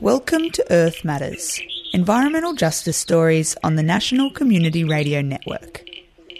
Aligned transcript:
Welcome 0.00 0.50
to 0.50 0.66
Earth 0.70 1.02
Matters, 1.02 1.58
environmental 1.94 2.52
justice 2.52 2.98
stories 2.98 3.56
on 3.64 3.76
the 3.76 3.82
National 3.82 4.30
Community 4.30 4.84
Radio 4.84 5.22
Network. 5.22 5.82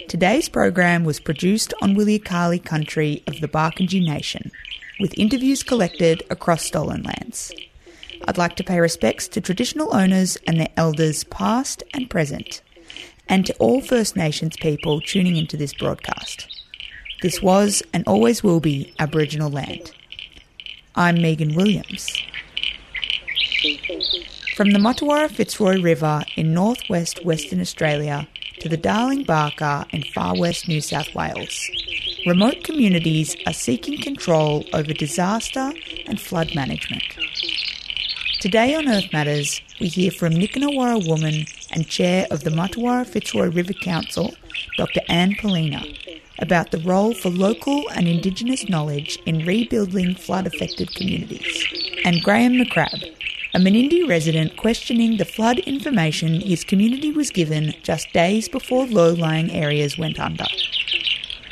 Today's 0.07 0.49
program 0.49 1.03
was 1.03 1.19
produced 1.19 1.73
on 1.81 1.95
Wilyakali 1.95 2.63
country 2.63 3.23
of 3.25 3.41
the 3.41 3.47
Barkindji 3.47 4.05
Nation, 4.05 4.51
with 4.99 5.17
interviews 5.17 5.63
collected 5.63 6.21
across 6.29 6.63
stolen 6.63 7.01
lands. 7.01 7.51
I'd 8.27 8.37
like 8.37 8.55
to 8.57 8.63
pay 8.63 8.79
respects 8.79 9.27
to 9.29 9.41
traditional 9.41 9.95
owners 9.95 10.37
and 10.45 10.59
their 10.59 10.69
elders 10.77 11.23
past 11.23 11.81
and 11.95 12.07
present, 12.07 12.61
and 13.29 13.45
to 13.45 13.55
all 13.57 13.79
First 13.79 14.15
Nations 14.15 14.57
people 14.57 14.99
tuning 14.99 15.37
into 15.37 15.55
this 15.55 15.73
broadcast. 15.73 16.47
This 17.21 17.41
was 17.41 17.83
and 17.93 18.03
always 18.07 18.43
will 18.43 18.59
be 18.59 18.91
Aboriginal 18.97 19.51
land. 19.51 19.91
I'm 20.95 21.21
Megan 21.21 21.53
Williams. 21.53 22.11
From 24.55 24.71
the 24.71 24.79
Martuwarra 24.79 25.29
Fitzroy 25.29 25.81
River 25.81 26.23
in 26.35 26.53
northwest 26.53 27.23
Western 27.23 27.61
Australia 27.61 28.27
to 28.59 28.67
the 28.67 28.77
Darling 28.77 29.23
Baaka 29.23 29.85
in 29.93 30.03
far 30.03 30.37
west 30.37 30.67
New 30.67 30.81
South 30.81 31.13
Wales, 31.13 31.69
remote 32.25 32.63
communities 32.63 33.35
are 33.45 33.53
seeking 33.53 34.01
control 34.01 34.65
over 34.73 34.91
disaster 34.91 35.71
and 36.07 36.19
flood 36.19 36.55
management. 36.55 37.03
Today 38.41 38.75
on 38.75 38.89
Earth 38.89 39.13
Matters, 39.13 39.61
we 39.79 39.87
hear 39.87 40.11
from 40.11 40.33
Nyikina 40.33 40.73
Warrwa 40.73 41.07
woman 41.07 41.45
and 41.71 41.87
chair 41.87 42.27
of 42.31 42.43
the 42.43 42.49
Martuwarra 42.49 43.05
Fitzroy 43.05 43.49
River 43.49 43.73
Council, 43.73 44.33
Dr. 44.77 45.01
Anne 45.07 45.33
Poelina, 45.33 45.83
about 46.39 46.71
the 46.71 46.79
role 46.79 47.13
for 47.13 47.29
local 47.29 47.87
and 47.89 48.07
Indigenous 48.07 48.69
knowledge 48.69 49.17
in 49.25 49.45
rebuilding 49.45 50.15
flood 50.15 50.47
affected 50.47 50.93
communities, 50.95 51.65
and 52.05 52.23
Graeme 52.23 52.53
McCrabb, 52.53 53.03
a 53.53 53.59
Menindee 53.59 54.07
resident 54.07 54.57
questioning 54.57 55.17
the 55.17 55.25
flood 55.25 55.59
information 55.59 56.41
his 56.41 56.63
community 56.63 57.11
was 57.11 57.31
given 57.31 57.73
just 57.83 58.11
days 58.13 58.47
before 58.47 58.85
low 58.85 59.13
lying 59.13 59.51
areas 59.51 59.97
went 59.97 60.19
under. 60.19 60.45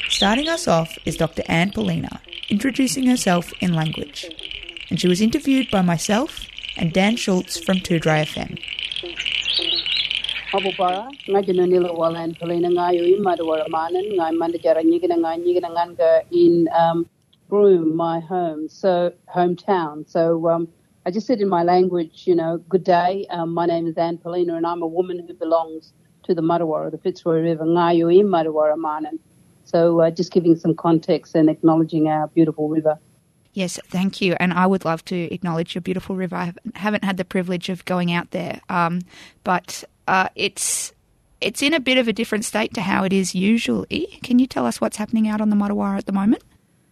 Starting 0.10 0.48
us 0.48 0.68
off 0.68 0.98
is 1.06 1.18
Dr. 1.18 1.44
Anne 1.48 1.72
Poelina, 1.72 2.20
introducing 2.50 3.06
herself 3.08 3.52
in 3.62 3.74
language, 3.74 4.26
and 4.90 5.00
she 5.00 5.08
was 5.08 5.22
interviewed 5.22 5.70
by 5.70 5.82
myself 5.82 6.46
and 6.78 6.94
Dan 6.94 7.16
Schultz 7.16 7.60
from 7.60 7.78
2DRY 7.78 8.26
FM. 8.26 8.60
Abubara, 10.58 11.06
nga 11.30 11.42
jino 11.44 11.66
nilo 11.70 11.94
walan 11.94 12.34
pelina 12.40 12.70
nga 12.74 12.90
yu 12.92 13.04
imadu 13.16 13.46
waramanan, 13.46 14.06
nga 14.16 14.32
mandajara 14.32 14.82
nyigina 14.84 15.16
nga 15.22 15.38
nyigina 15.38 15.70
nga 15.70 16.10
in 16.32 16.68
um, 16.74 17.06
Broome, 17.48 17.96
my 17.96 18.20
home, 18.20 18.68
so 18.68 19.14
hometown. 19.34 20.10
So 20.10 20.50
um, 20.50 20.68
I 21.06 21.12
just 21.12 21.28
said 21.28 21.40
in 21.42 21.48
my 21.48 21.64
language, 21.64 22.24
you 22.26 22.36
know, 22.36 22.58
good 22.70 22.84
day. 22.84 23.26
Um, 23.30 23.54
my 23.54 23.68
name 23.68 23.86
is 23.86 23.98
Anne 23.98 24.18
Poelina, 24.18 24.58
and 24.58 24.66
I'm 24.66 24.82
a 24.82 24.88
woman 24.88 25.26
who 25.26 25.34
belongs 25.34 25.94
to 26.24 26.34
the 26.34 26.42
Martuwarra, 26.42 26.90
the 26.90 26.98
Fitzroy 26.98 27.40
River, 27.40 27.64
Ngayu 27.64 28.20
in 28.20 28.28
Manan. 28.30 29.20
So 29.64 30.02
uh, 30.02 30.10
just 30.10 30.32
giving 30.32 30.56
some 30.56 30.76
context 30.76 31.36
and 31.36 31.50
acknowledging 31.50 32.08
our 32.08 32.28
beautiful 32.28 32.68
river. 32.68 32.98
Yes, 33.54 33.80
thank 33.88 34.22
you. 34.22 34.36
And 34.40 34.54
I 34.54 34.66
would 34.66 34.86
love 34.86 35.06
to 35.06 35.16
acknowledge 35.34 35.76
your 35.76 35.82
beautiful 35.82 36.16
river. 36.16 36.36
I 36.36 36.54
haven't 36.76 37.04
had 37.04 37.18
the 37.18 37.26
privilege 37.26 37.70
of 37.70 37.86
going 37.86 38.12
out 38.12 38.32
there, 38.32 38.60
um, 38.70 39.02
but 39.44 39.84
uh, 40.08 40.30
it's 40.36 40.94
it's 41.40 41.62
in 41.62 41.74
a 41.74 41.80
bit 41.80 41.98
of 41.98 42.08
a 42.08 42.14
different 42.14 42.46
state 42.46 42.74
to 42.74 42.82
how 42.82 43.04
it 43.04 43.14
is 43.14 43.36
usually. 43.36 44.20
Can 44.24 44.40
you 44.40 44.48
tell 44.48 44.66
us 44.66 44.82
what's 44.82 44.98
happening 44.98 45.28
out 45.28 45.40
on 45.40 45.50
the 45.50 45.56
Martuwarra 45.56 45.98
at 45.98 46.06
the 46.06 46.12
moment? 46.12 46.44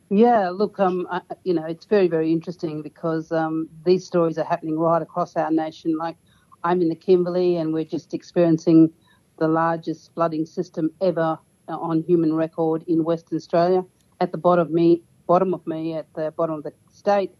Yeah, 0.09 0.49
look, 0.51 0.79
um, 0.79 1.07
I, 1.09 1.21
you 1.43 1.53
know, 1.55 1.65
it's 1.65 1.85
very, 1.85 2.07
very 2.07 2.31
interesting 2.31 2.83
because 2.83 3.31
um, 3.31 3.67
these 3.85 4.05
stories 4.05 4.37
are 4.37 4.45
happening 4.45 4.77
right 4.77 5.01
across 5.01 5.35
our 5.35 5.49
nation. 5.49 5.97
Like, 5.97 6.15
I'm 6.63 6.79
in 6.81 6.89
the 6.89 6.95
Kimberley, 6.95 7.55
and 7.55 7.73
we're 7.73 7.85
just 7.85 8.13
experiencing 8.13 8.91
the 9.39 9.47
largest 9.47 10.13
flooding 10.13 10.45
system 10.45 10.91
ever 11.01 11.39
uh, 11.67 11.77
on 11.77 12.03
human 12.03 12.33
record 12.35 12.83
in 12.87 13.03
Western 13.03 13.37
Australia. 13.37 13.83
At 14.21 14.31
the 14.31 14.37
bottom 14.37 14.67
of 14.67 14.71
me, 14.71 15.01
bottom 15.25 15.55
of 15.55 15.65
me 15.65 15.95
at 15.95 16.05
the 16.13 16.31
bottom 16.37 16.55
of 16.55 16.63
the 16.63 16.73
state. 16.91 17.31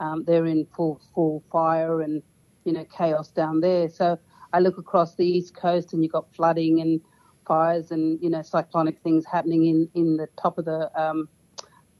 Um, 0.00 0.24
they're 0.24 0.46
in 0.46 0.66
full 0.74 1.00
full 1.14 1.44
fire 1.52 2.00
and 2.00 2.22
you 2.64 2.72
know 2.72 2.84
chaos 2.86 3.28
down 3.28 3.60
there. 3.60 3.88
So 3.88 4.18
I 4.54 4.60
look 4.60 4.78
across 4.78 5.16
the 5.16 5.26
east 5.26 5.54
coast 5.54 5.92
and 5.92 6.02
you've 6.02 6.12
got 6.12 6.32
flooding 6.34 6.80
and 6.80 7.00
fires 7.46 7.90
and 7.90 8.18
you 8.22 8.30
know 8.30 8.42
cyclonic 8.42 9.00
things 9.02 9.24
happening 9.26 9.66
in 9.66 9.88
in 9.94 10.16
the 10.16 10.28
top 10.40 10.58
of 10.58 10.64
the 10.64 10.90
um, 11.00 11.28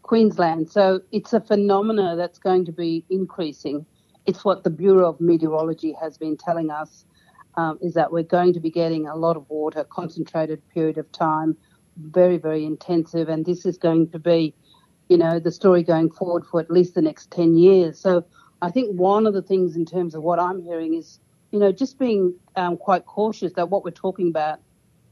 Queensland. 0.02 0.70
So 0.70 1.00
it's 1.12 1.32
a 1.32 1.40
phenomena 1.40 2.14
that's 2.16 2.38
going 2.38 2.64
to 2.66 2.72
be 2.72 3.04
increasing. 3.10 3.84
It's 4.26 4.44
what 4.44 4.64
the 4.64 4.70
Bureau 4.70 5.08
of 5.10 5.20
Meteorology 5.20 5.94
has 6.00 6.16
been 6.16 6.36
telling 6.36 6.70
us 6.70 7.04
um, 7.56 7.78
is 7.82 7.94
that 7.94 8.12
we're 8.12 8.22
going 8.22 8.52
to 8.54 8.60
be 8.60 8.70
getting 8.70 9.06
a 9.06 9.16
lot 9.16 9.36
of 9.36 9.48
water, 9.50 9.84
concentrated 9.84 10.62
period 10.68 10.98
of 10.98 11.10
time, 11.12 11.56
very 11.96 12.38
very 12.38 12.64
intensive, 12.64 13.28
and 13.28 13.44
this 13.44 13.66
is 13.66 13.76
going 13.76 14.10
to 14.10 14.18
be 14.18 14.54
you 15.08 15.18
know, 15.18 15.38
the 15.38 15.52
story 15.52 15.82
going 15.82 16.10
forward 16.10 16.44
for 16.46 16.60
at 16.60 16.70
least 16.70 16.94
the 16.94 17.02
next 17.02 17.30
10 17.30 17.56
years. 17.56 17.98
So 17.98 18.24
I 18.62 18.70
think 18.70 18.98
one 18.98 19.26
of 19.26 19.34
the 19.34 19.42
things 19.42 19.76
in 19.76 19.84
terms 19.84 20.14
of 20.14 20.22
what 20.22 20.38
I'm 20.38 20.62
hearing 20.62 20.94
is, 20.94 21.20
you 21.54 21.60
know, 21.60 21.70
just 21.70 22.00
being 22.00 22.34
um, 22.56 22.76
quite 22.76 23.06
cautious 23.06 23.52
that 23.52 23.70
what 23.70 23.84
we're 23.84 23.92
talking 23.92 24.26
about 24.26 24.58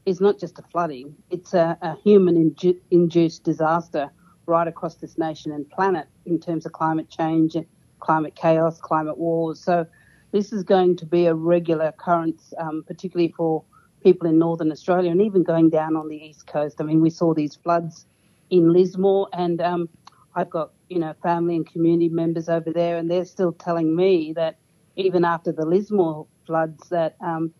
is 0.05 0.19
not 0.19 0.37
just 0.37 0.59
a 0.59 0.61
flooding, 0.61 1.15
it's 1.29 1.53
a, 1.53 1.77
a 1.81 1.95
human 2.03 2.53
induced 2.91 3.45
disaster 3.45 4.11
right 4.45 4.67
across 4.67 4.95
this 4.95 5.17
nation 5.17 5.53
and 5.53 5.69
planet 5.69 6.05
in 6.25 6.37
terms 6.37 6.65
of 6.65 6.73
climate 6.73 7.09
change, 7.09 7.55
climate 8.01 8.35
chaos, 8.35 8.77
climate 8.81 9.17
wars. 9.17 9.57
So 9.63 9.87
this 10.33 10.51
is 10.51 10.63
going 10.63 10.97
to 10.97 11.05
be 11.05 11.27
a 11.27 11.33
regular 11.33 11.85
occurrence, 11.85 12.53
um, 12.57 12.83
particularly 12.85 13.33
for 13.37 13.63
people 14.03 14.27
in 14.27 14.37
northern 14.37 14.69
Australia 14.69 15.11
and 15.11 15.21
even 15.21 15.43
going 15.43 15.69
down 15.69 15.95
on 15.95 16.09
the 16.09 16.17
east 16.17 16.45
coast. 16.45 16.81
I 16.81 16.83
mean, 16.83 16.99
we 16.99 17.09
saw 17.09 17.33
these 17.33 17.55
floods 17.55 18.05
in 18.49 18.73
Lismore, 18.73 19.29
and 19.31 19.61
um, 19.61 19.87
I've 20.35 20.49
got 20.49 20.73
you 20.89 20.99
know 20.99 21.13
family 21.23 21.55
and 21.55 21.65
community 21.65 22.09
members 22.09 22.49
over 22.49 22.73
there, 22.73 22.97
and 22.97 23.09
they're 23.09 23.23
still 23.23 23.53
telling 23.53 23.95
me 23.95 24.33
that 24.33 24.57
even 24.97 25.23
after 25.25 25.51
the 25.51 25.65
Lismore 25.65 26.27
floods, 26.45 26.89
that 26.89 27.15
um, 27.21 27.53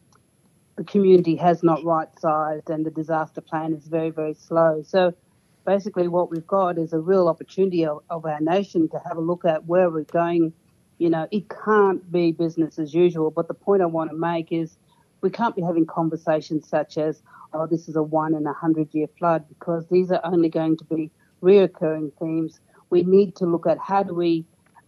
the 0.76 0.84
community 0.84 1.36
has 1.36 1.64
not 1.64 1.84
right 1.84 2.08
sized, 2.20 2.70
and 2.70 2.86
the 2.86 2.92
disaster 2.92 3.42
plan 3.42 3.74
is 3.74 3.86
very 3.88 4.10
very 4.10 4.34
slow. 4.34 4.84
So 4.86 5.14
basically, 5.66 6.08
what 6.08 6.30
we've 6.32 6.48
got 6.48 6.78
is 6.78 6.94
a 6.94 7.00
real 7.00 7.28
opportunity 7.28 7.86
of, 7.86 8.04
of 8.10 8.26
our 8.26 8.40
nation 8.40 8.90
to 8.90 9.00
have 9.08 9.18
a 9.18 9.22
look 9.22 9.46
at 9.46 9.66
where 9.66 9.90
we're 9.90 10.04
going. 10.04 10.54
You 10.98 11.10
know, 11.10 11.28
it 11.32 11.46
can't 11.50 12.12
be 12.12 12.32
business 12.32 12.80
as 12.80 12.94
usual. 12.94 13.32
But 13.32 13.48
the 13.48 13.54
point 13.54 13.82
I 13.82 13.86
want 13.86 14.12
to 14.12 14.18
make 14.18 14.52
is 14.52 14.78
we 15.22 15.30
can't 15.30 15.56
be 15.56 15.62
having 15.62 15.86
conversations 15.86 16.68
such 16.68 16.98
as, 16.98 17.22
oh, 17.54 17.66
this 17.66 17.88
is 17.88 17.96
a 17.96 18.04
one 18.04 18.36
in 18.36 18.46
a 18.46 18.54
hundred 18.54 18.94
year 18.94 19.08
flood 19.18 19.48
because 19.50 19.88
these 19.90 20.12
are 20.12 20.22
only 20.24 20.50
going 20.50 20.78
to 20.78 20.84
be 20.86 21.10
reoccurring 21.42 22.12
themes. 22.20 22.60
We 22.90 23.04
need 23.04 23.36
to 23.38 23.46
look 23.46 23.66
at 23.66 23.78
how 23.80 24.04
do 24.04 24.14
we 24.14 24.46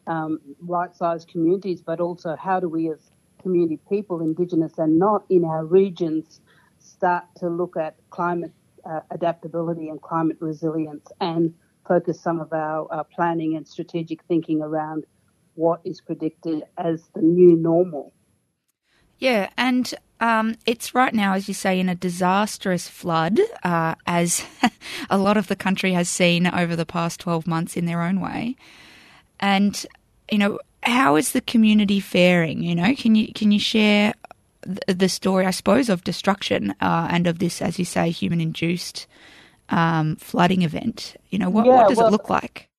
um, 0.08 0.40
right 0.60 0.96
size 0.96 1.26
communities, 1.26 1.82
but 1.82 2.00
also 2.00 2.36
how 2.36 2.60
do 2.60 2.70
we, 2.70 2.92
as 2.92 3.12
community 3.46 3.80
people, 3.88 4.22
Indigenous 4.22 4.80
and 4.80 4.98
not 4.98 5.24
in 5.30 5.46
our 5.46 5.64
regions, 5.64 6.42
start 6.80 7.26
to 7.38 7.48
look 7.48 7.78
at 7.78 7.96
climate 8.10 8.52
uh, 8.90 9.02
adaptability 9.12 9.88
and 9.88 10.02
climate 10.02 10.38
resilience 10.40 11.06
and 11.22 11.54
focus 11.88 12.20
some 12.20 12.40
of 12.40 12.52
our 12.54 12.88
uh, 12.92 13.04
planning 13.04 13.56
and 13.56 13.68
strategic 13.68 14.24
thinking 14.24 14.64
around 14.64 15.06
what 15.54 15.80
is 15.86 16.02
predicted 16.02 16.64
as 16.80 17.04
the 17.14 17.22
new 17.22 17.56
normal. 17.56 18.12
Yeah, 19.20 19.52
and 19.58 19.94
um, 20.20 20.56
it's 20.66 20.96
right 20.96 21.14
now, 21.14 21.34
as 21.34 21.48
you 21.48 21.54
say, 21.54 21.80
in 21.80 21.88
a 21.88 21.94
disastrous 21.94 22.90
flood, 22.90 23.40
uh, 23.64 23.94
as 24.08 24.44
a 25.12 25.20
lot 25.20 25.38
of 25.38 25.46
the 25.46 25.56
country 25.56 25.94
has 25.94 26.10
seen 26.10 26.48
over 26.48 26.76
the 26.76 26.86
past 26.86 27.20
12 27.20 27.46
months 27.46 27.78
in 27.78 27.86
their 27.86 28.02
own 28.02 28.20
way. 28.20 28.56
And, 29.40 29.86
you 30.32 30.38
know, 30.38 30.60
how 30.84 31.16
is 31.16 31.32
the 31.32 31.42
community 31.42 32.00
faring? 32.00 32.64
You 32.64 32.76
know, 32.76 32.96
can 32.96 33.16
you, 33.16 33.34
can 33.34 33.52
you 33.52 33.60
share 33.60 34.14
the 34.62 35.10
story, 35.10 35.46
I 35.46 35.52
suppose, 35.52 35.90
of 35.90 36.04
destruction 36.04 36.72
uh, 36.82 37.08
and 37.12 37.28
of 37.28 37.40
this, 37.40 37.62
as 37.62 37.78
you 37.80 37.86
say, 37.86 38.10
human 38.10 38.42
induced 38.42 39.08
um, 39.70 40.16
flooding 40.18 40.62
event? 40.62 41.16
You 41.30 41.40
know, 41.40 41.50
what, 41.50 41.66
yeah, 41.66 41.76
what 41.76 41.90
does 41.90 41.98
well, 41.98 42.08
it 42.08 42.12
look 42.12 42.30
like? 42.30 42.70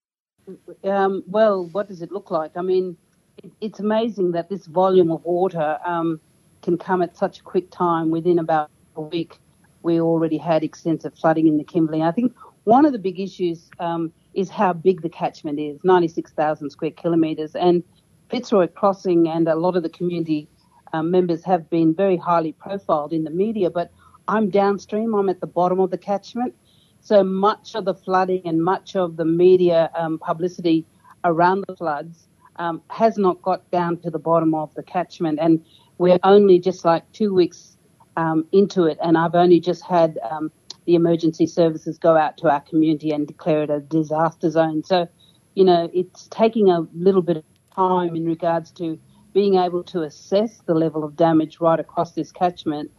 Um, 0.85 1.25
well, 1.27 1.65
what 1.67 1.89
does 1.89 2.03
it 2.03 2.13
look 2.13 2.31
like? 2.31 2.57
I 2.57 2.63
mean, 2.63 2.97
it, 3.43 3.53
it's 3.61 3.81
amazing 3.81 4.33
that 4.33 4.49
this 4.49 4.67
volume 4.67 5.11
of 5.11 5.25
water 5.25 5.79
um, 5.85 6.21
can 6.63 6.79
come 6.79 7.03
at 7.03 7.17
such 7.17 7.41
a 7.41 7.43
quick 7.43 7.71
time. 7.71 8.11
Within 8.11 8.39
about 8.39 8.71
a 8.97 9.01
week, 9.01 9.39
we 9.83 10.01
already 10.01 10.39
had 10.39 10.63
extensive 10.65 11.15
flooding 11.15 11.47
in 11.47 11.59
the 11.59 11.65
Kimberley. 11.65 12.03
I 12.03 12.13
think 12.13 12.35
one 12.65 12.85
of 12.85 12.93
the 12.93 12.99
big 12.99 13.21
issues 13.21 13.71
um, 13.79 14.13
is 14.37 14.51
how 14.51 14.73
big 14.73 15.03
the 15.03 15.09
catchment 15.09 15.59
is 15.59 15.81
96,000 15.83 16.71
square 16.71 16.91
kilometres. 16.91 17.55
And 17.57 17.83
Fitzroy 18.31 18.69
Crossing 18.69 19.29
and 19.29 19.49
a 19.49 19.55
lot 19.55 19.77
of 19.77 19.83
the 19.83 19.89
community 19.89 20.49
um, 20.93 21.11
members 21.11 21.43
have 21.45 21.69
been 21.71 21.95
very 21.95 22.17
highly 22.17 22.53
profiled 22.53 23.13
in 23.13 23.25
the 23.25 23.31
media, 23.31 23.71
but 23.71 23.91
I'm 24.29 24.51
downstream. 24.51 25.15
I'm 25.15 25.29
at 25.29 25.41
the 25.41 25.47
bottom 25.47 25.81
of 25.81 25.91
the 25.91 25.99
catchment. 25.99 26.55
So 27.01 27.25
much 27.25 27.75
of 27.75 27.85
the 27.85 27.95
flooding 27.95 28.43
and 28.45 28.63
much 28.63 28.97
of 28.97 29.17
the 29.17 29.25
media 29.25 29.91
um, 29.95 30.19
publicity 30.19 30.85
around 31.25 31.65
the 31.67 31.77
floods 31.77 32.29
um, 32.57 32.83
has 32.91 33.17
not 33.17 33.41
got 33.43 33.69
down 33.71 33.99
to 33.99 34.11
the 34.11 34.19
bottom 34.19 34.55
of 34.55 34.75
the 34.75 34.83
catchment. 34.83 35.39
And 35.41 35.65
we're 35.99 36.19
only 36.25 36.59
just 36.59 36.85
like 36.85 37.11
two 37.13 37.33
weeks 37.33 37.77
um, 38.17 38.47
into 38.53 38.85
it, 38.85 38.99
and 39.03 39.17
I've 39.17 39.35
only 39.35 39.61
just 39.61 39.85
had 39.85 40.19
um, 40.31 40.51
the 40.87 40.95
emergency 40.95 41.47
services 41.47 41.99
go 41.99 42.17
out 42.17 42.39
to 42.39 42.49
our 42.49 42.61
community 42.61 43.11
and 43.11 43.27
declare 43.27 43.65
it 43.65 43.71
a 43.71 43.81
disaster 43.81 44.51
zone. 44.51 44.83
So, 44.85 45.09
you 45.55 45.65
know, 45.65 45.91
it's 45.93 46.29
taking 46.29 46.71
a 46.71 46.87
little 46.95 47.23
bit 47.23 47.39
of 47.39 47.45
time 47.75 48.17
in 48.17 48.25
regards 48.25 48.71
to 48.73 48.99
being 49.35 49.57
able 49.57 49.83
to 49.85 50.03
assess 50.03 50.63
the 50.67 50.75
level 50.75 51.05
of 51.05 51.17
damage 51.17 51.61
right 51.61 51.79
across 51.79 52.13
this 52.13 52.33
catchment 52.33 52.91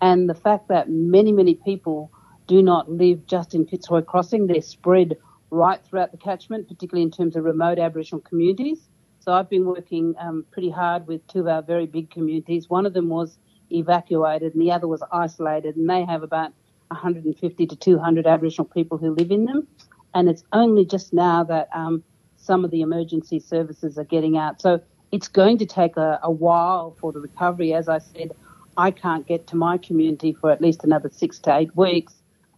and 0.00 0.28
the 0.28 0.34
fact 0.34 0.68
that 0.68 0.90
many, 0.90 1.32
many 1.32 1.54
people 1.54 2.10
do 2.46 2.62
not 2.62 2.90
live 2.90 3.26
just 3.26 3.54
in 3.54 3.66
Fitzroy 3.66 4.02
Crossing. 4.02 4.46
They're 4.46 4.60
spread 4.60 5.16
right 5.50 5.80
throughout 5.84 6.12
the 6.12 6.18
catchment, 6.18 6.68
particularly 6.68 7.02
in 7.02 7.10
terms 7.10 7.36
of 7.36 7.44
remote 7.44 7.78
Aboriginal 7.78 8.20
communities. 8.20 8.88
So 9.20 9.32
I've 9.32 9.48
been 9.48 9.64
working 9.64 10.14
um, 10.20 10.44
pretty 10.50 10.70
hard 10.70 11.06
with 11.06 11.26
two 11.26 11.40
of 11.40 11.48
our 11.48 11.62
very 11.62 11.86
big 11.86 12.10
communities. 12.10 12.68
One 12.68 12.86
of 12.86 12.92
them 12.92 13.08
was 13.08 13.38
evacuated 13.72 14.54
and 14.54 14.62
the 14.62 14.70
other 14.72 14.86
was 14.86 15.02
isolated, 15.10 15.76
and 15.76 15.88
they 15.88 16.04
have 16.04 16.22
about 16.22 16.52
150 16.88 17.66
to 17.66 17.76
200 17.76 18.26
Aboriginal 18.26 18.66
people 18.66 18.98
who 18.98 19.14
live 19.14 19.30
in 19.30 19.44
them. 19.44 19.66
And 20.14 20.28
it's 20.28 20.44
only 20.52 20.84
just 20.84 21.12
now 21.12 21.44
that 21.44 21.68
um, 21.74 22.02
some 22.36 22.64
of 22.64 22.70
the 22.70 22.80
emergency 22.80 23.38
services 23.38 23.98
are 23.98 24.04
getting 24.04 24.38
out. 24.38 24.60
So 24.60 24.80
it's 25.12 25.28
going 25.28 25.58
to 25.58 25.66
take 25.66 25.96
a, 25.96 26.18
a 26.22 26.30
while 26.30 26.96
for 27.00 27.12
the 27.12 27.20
recovery. 27.20 27.74
As 27.74 27.88
I 27.88 27.98
said, 27.98 28.32
I 28.76 28.90
can't 28.90 29.26
get 29.26 29.46
to 29.48 29.56
my 29.56 29.78
community 29.78 30.32
for 30.32 30.50
at 30.50 30.60
least 30.60 30.84
another 30.84 31.10
six 31.12 31.38
to 31.40 31.56
eight 31.56 31.74
weeks. 31.76 32.14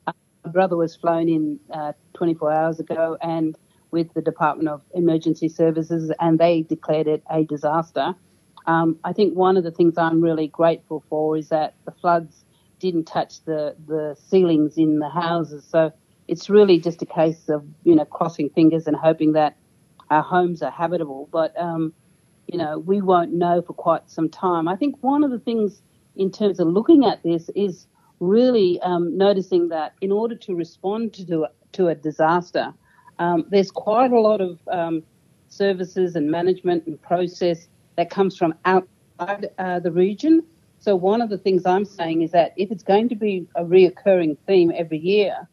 Uh, 0.06 0.12
my 0.44 0.50
brother 0.50 0.76
was 0.76 0.96
flown 0.96 1.28
in 1.28 1.60
uh, 1.72 1.92
24 2.14 2.52
hours 2.52 2.80
ago 2.80 3.16
and 3.20 3.56
with 3.90 4.12
the 4.14 4.22
Department 4.22 4.68
of 4.68 4.82
Emergency 4.94 5.48
Services, 5.48 6.12
and 6.20 6.38
they 6.38 6.62
declared 6.62 7.06
it 7.06 7.22
a 7.30 7.44
disaster. 7.44 8.14
Um, 8.66 8.98
I 9.02 9.14
think 9.14 9.34
one 9.34 9.56
of 9.56 9.64
the 9.64 9.70
things 9.70 9.96
I'm 9.96 10.20
really 10.20 10.48
grateful 10.48 11.02
for 11.08 11.38
is 11.38 11.48
that 11.48 11.74
the 11.86 11.92
floods 11.92 12.44
didn't 12.78 13.04
touch 13.04 13.44
the, 13.44 13.74
the 13.86 14.16
ceilings 14.28 14.76
in 14.76 14.98
the 14.98 15.08
houses. 15.08 15.64
So 15.68 15.92
it's 16.26 16.48
really 16.50 16.78
just 16.78 17.02
a 17.02 17.06
case 17.06 17.48
of, 17.48 17.64
you 17.84 17.94
know, 17.94 18.04
crossing 18.04 18.50
fingers 18.50 18.86
and 18.86 18.96
hoping 18.96 19.32
that 19.32 19.56
our 20.10 20.22
homes 20.22 20.62
are 20.62 20.70
habitable. 20.70 21.28
But, 21.32 21.58
um, 21.58 21.92
you 22.46 22.58
know, 22.58 22.78
we 22.78 23.00
won't 23.00 23.32
know 23.32 23.62
for 23.62 23.72
quite 23.72 24.10
some 24.10 24.28
time. 24.28 24.68
I 24.68 24.76
think 24.76 24.96
one 25.02 25.24
of 25.24 25.30
the 25.30 25.38
things 25.38 25.82
in 26.16 26.30
terms 26.30 26.60
of 26.60 26.68
looking 26.68 27.04
at 27.04 27.22
this 27.22 27.50
is 27.54 27.86
really 28.20 28.80
um, 28.80 29.16
noticing 29.16 29.68
that 29.68 29.94
in 30.00 30.10
order 30.10 30.34
to 30.34 30.54
respond 30.54 31.14
to 31.14 31.44
a, 31.44 31.50
to 31.72 31.88
a 31.88 31.94
disaster, 31.94 32.72
um, 33.18 33.46
there's 33.50 33.70
quite 33.70 34.12
a 34.12 34.20
lot 34.20 34.40
of 34.40 34.58
um, 34.70 35.02
services 35.48 36.16
and 36.16 36.30
management 36.30 36.86
and 36.86 37.00
process 37.00 37.68
that 37.96 38.10
comes 38.10 38.36
from 38.36 38.54
outside 38.64 39.50
uh, 39.58 39.78
the 39.80 39.90
region. 39.90 40.42
So 40.80 40.94
one 40.94 41.20
of 41.20 41.28
the 41.28 41.38
things 41.38 41.66
I'm 41.66 41.84
saying 41.84 42.22
is 42.22 42.30
that 42.32 42.52
if 42.56 42.70
it's 42.70 42.84
going 42.84 43.08
to 43.08 43.16
be 43.16 43.46
a 43.56 43.64
reoccurring 43.64 44.36
theme 44.46 44.72
every 44.74 44.98
year, 44.98 45.48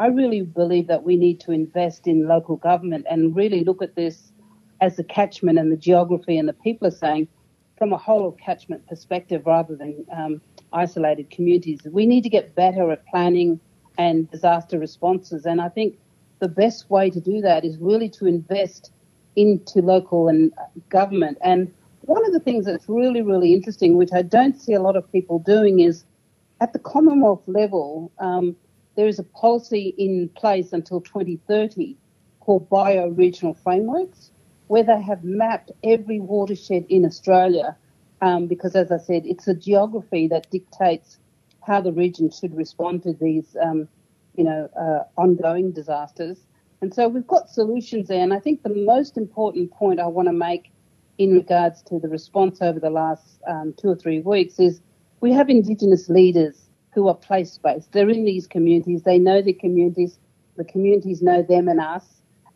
I 0.00 0.08
really 0.08 0.42
believe 0.42 0.88
that 0.88 1.04
we 1.04 1.16
need 1.16 1.40
to 1.40 1.52
invest 1.52 2.06
in 2.06 2.26
local 2.26 2.56
government 2.56 3.06
and 3.08 3.36
really 3.36 3.62
look 3.62 3.82
at 3.82 3.94
this 3.94 4.32
as 4.80 4.96
the 4.96 5.04
catchment 5.04 5.58
and 5.58 5.70
the 5.70 5.76
geography 5.76 6.36
and 6.36 6.48
the 6.48 6.52
people 6.52 6.88
are 6.88 6.90
saying, 6.90 7.28
from 7.78 7.92
a 7.92 7.98
whole 7.98 8.28
of 8.28 8.36
catchment 8.36 8.86
perspective 8.86 9.42
rather 9.46 9.74
than 9.76 10.04
um, 10.12 10.40
isolated 10.72 11.30
communities. 11.30 11.80
We 11.90 12.06
need 12.06 12.22
to 12.22 12.28
get 12.28 12.54
better 12.54 12.90
at 12.90 13.06
planning 13.06 13.60
and 13.98 14.30
disaster 14.30 14.78
responses. 14.78 15.46
And 15.46 15.60
I 15.60 15.68
think 15.68 15.98
the 16.40 16.48
best 16.48 16.90
way 16.90 17.10
to 17.10 17.20
do 17.20 17.40
that 17.40 17.64
is 17.64 17.78
really 17.78 18.08
to 18.10 18.26
invest 18.26 18.92
into 19.36 19.80
local 19.80 20.28
and 20.28 20.52
government. 20.88 21.38
And 21.42 21.72
one 22.06 22.24
of 22.26 22.32
the 22.32 22.40
things 22.40 22.66
that's 22.66 22.88
really, 22.88 23.22
really 23.22 23.52
interesting, 23.52 23.96
which 23.96 24.12
I 24.12 24.22
don't 24.22 24.60
see 24.60 24.74
a 24.74 24.82
lot 24.82 24.96
of 24.96 25.10
people 25.10 25.38
doing, 25.38 25.80
is 25.80 26.04
at 26.60 26.72
the 26.72 26.78
Commonwealth 26.78 27.42
level, 27.46 28.12
um, 28.18 28.56
there 28.96 29.08
is 29.08 29.18
a 29.18 29.24
policy 29.24 29.94
in 29.98 30.28
place 30.36 30.72
until 30.72 31.00
2030 31.00 31.96
called 32.40 32.68
bioregional 32.68 33.56
frameworks 33.62 34.30
where 34.68 34.82
they 34.82 35.00
have 35.00 35.24
mapped 35.24 35.72
every 35.82 36.20
watershed 36.20 36.86
in 36.88 37.04
Australia, 37.04 37.76
um, 38.22 38.46
because 38.46 38.74
as 38.76 38.90
I 38.92 38.98
said, 38.98 39.22
it's 39.26 39.46
the 39.46 39.54
geography 39.54 40.28
that 40.28 40.50
dictates 40.50 41.18
how 41.66 41.80
the 41.80 41.92
region 41.92 42.30
should 42.30 42.54
respond 42.56 43.02
to 43.02 43.12
these, 43.14 43.56
um, 43.62 43.88
you 44.36 44.44
know, 44.44 44.68
uh, 44.78 45.20
ongoing 45.20 45.72
disasters. 45.72 46.38
And 46.80 46.94
so 46.94 47.08
we've 47.08 47.26
got 47.26 47.48
solutions 47.48 48.08
there. 48.08 48.22
And 48.22 48.32
I 48.32 48.40
think 48.40 48.62
the 48.62 48.74
most 48.74 49.16
important 49.16 49.70
point 49.70 50.00
I 50.00 50.06
want 50.06 50.28
to 50.28 50.32
make 50.32 50.70
in 51.18 51.32
regards 51.32 51.82
to 51.82 51.98
the 51.98 52.08
response 52.08 52.60
over 52.60 52.80
the 52.80 52.90
last 52.90 53.40
um, 53.46 53.74
two 53.76 53.88
or 53.88 53.96
three 53.96 54.20
weeks 54.20 54.58
is 54.58 54.80
we 55.20 55.32
have 55.32 55.48
Indigenous 55.48 56.08
leaders 56.08 56.68
who 56.92 57.08
are 57.08 57.14
place 57.14 57.58
based. 57.58 57.92
They're 57.92 58.10
in 58.10 58.24
these 58.24 58.46
communities. 58.46 59.02
They 59.02 59.18
know 59.18 59.42
the 59.42 59.52
communities. 59.52 60.18
The 60.56 60.64
communities 60.64 61.22
know 61.22 61.42
them 61.42 61.68
and 61.68 61.80
us. 61.80 62.04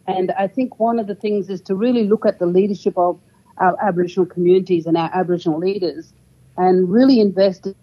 And 0.06 0.32
I 0.32 0.46
think 0.46 0.78
one 0.78 0.98
of 0.98 1.06
the 1.06 1.14
things 1.14 1.50
is 1.50 1.60
to 1.62 1.74
really 1.74 2.04
look 2.04 2.24
at 2.24 2.38
the 2.38 2.46
leadership 2.46 2.96
of 2.96 3.20
our 3.58 3.76
Aboriginal 3.82 4.26
communities 4.26 4.86
and 4.86 4.96
our 4.96 5.10
Aboriginal 5.12 5.58
leaders 5.58 6.12
and 6.56 6.90
really 6.90 7.20
invest 7.20 7.66
in 7.66 7.74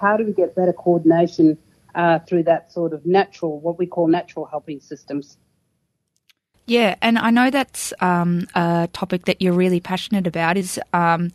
how 0.00 0.16
do 0.16 0.24
we 0.24 0.32
get 0.32 0.54
better 0.54 0.72
coordination 0.72 1.56
uh, 1.94 2.18
through 2.20 2.42
that 2.44 2.72
sort 2.72 2.92
of 2.92 3.04
natural, 3.06 3.60
what 3.60 3.78
we 3.78 3.86
call 3.86 4.08
natural 4.08 4.44
helping 4.44 4.80
systems. 4.80 5.38
Yeah, 6.70 6.94
and 7.02 7.18
I 7.18 7.30
know 7.30 7.50
that's 7.50 7.92
um, 7.98 8.46
a 8.54 8.88
topic 8.92 9.24
that 9.24 9.42
you're 9.42 9.52
really 9.52 9.80
passionate 9.80 10.28
about 10.28 10.56
is 10.56 10.78
um, 10.92 11.32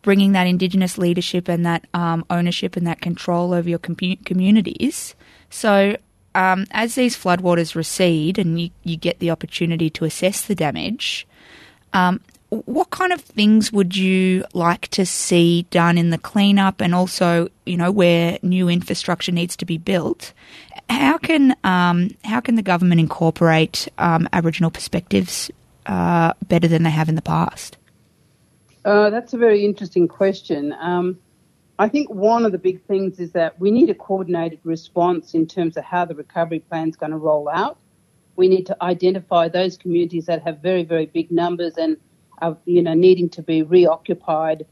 bringing 0.00 0.32
that 0.32 0.46
Indigenous 0.46 0.96
leadership 0.96 1.48
and 1.48 1.66
that 1.66 1.84
um, 1.92 2.24
ownership 2.30 2.76
and 2.76 2.86
that 2.86 3.02
control 3.02 3.52
over 3.52 3.68
your 3.68 3.78
com- 3.78 4.16
communities. 4.24 5.14
So 5.50 5.98
um, 6.34 6.64
as 6.70 6.94
these 6.94 7.14
floodwaters 7.14 7.74
recede 7.74 8.38
and 8.38 8.58
you, 8.58 8.70
you 8.82 8.96
get 8.96 9.18
the 9.18 9.30
opportunity 9.30 9.90
to 9.90 10.06
assess 10.06 10.46
the 10.46 10.54
damage, 10.54 11.26
um, 11.92 12.22
what 12.50 12.90
kind 12.90 13.12
of 13.12 13.20
things 13.20 13.72
would 13.72 13.96
you 13.96 14.44
like 14.54 14.88
to 14.88 15.06
see 15.06 15.62
done 15.70 15.96
in 15.96 16.10
the 16.10 16.18
cleanup 16.18 16.80
and 16.80 16.94
also, 16.94 17.48
you 17.64 17.76
know, 17.76 17.92
where 17.92 18.38
new 18.42 18.68
infrastructure 18.68 19.30
needs 19.30 19.56
to 19.56 19.64
be 19.64 19.78
built? 19.78 20.32
How 20.88 21.16
can 21.16 21.56
um, 21.62 22.10
how 22.24 22.40
can 22.40 22.56
the 22.56 22.62
government 22.62 23.00
incorporate 23.00 23.86
um, 23.98 24.28
Aboriginal 24.32 24.70
perspectives 24.70 25.50
uh, 25.86 26.32
better 26.48 26.66
than 26.66 26.82
they 26.82 26.90
have 26.90 27.08
in 27.08 27.14
the 27.14 27.22
past? 27.22 27.76
Uh, 28.84 29.10
that's 29.10 29.32
a 29.32 29.38
very 29.38 29.64
interesting 29.64 30.08
question. 30.08 30.72
Um, 30.80 31.18
I 31.78 31.88
think 31.88 32.10
one 32.10 32.44
of 32.44 32.52
the 32.52 32.58
big 32.58 32.82
things 32.84 33.20
is 33.20 33.32
that 33.32 33.58
we 33.60 33.70
need 33.70 33.90
a 33.90 33.94
coordinated 33.94 34.58
response 34.64 35.34
in 35.34 35.46
terms 35.46 35.76
of 35.76 35.84
how 35.84 36.04
the 36.04 36.14
recovery 36.14 36.58
plan 36.58 36.88
is 36.88 36.96
going 36.96 37.12
to 37.12 37.18
roll 37.18 37.48
out. 37.48 37.78
We 38.36 38.48
need 38.48 38.66
to 38.66 38.76
identify 38.82 39.48
those 39.48 39.76
communities 39.76 40.26
that 40.26 40.42
have 40.42 40.58
very, 40.58 40.82
very 40.82 41.06
big 41.06 41.30
numbers 41.30 41.76
and 41.76 41.96
are, 42.40 42.56
you 42.64 42.82
know, 42.82 42.94
needing 42.94 43.28
to 43.30 43.42
be 43.42 43.62
reoccupied 43.62 44.64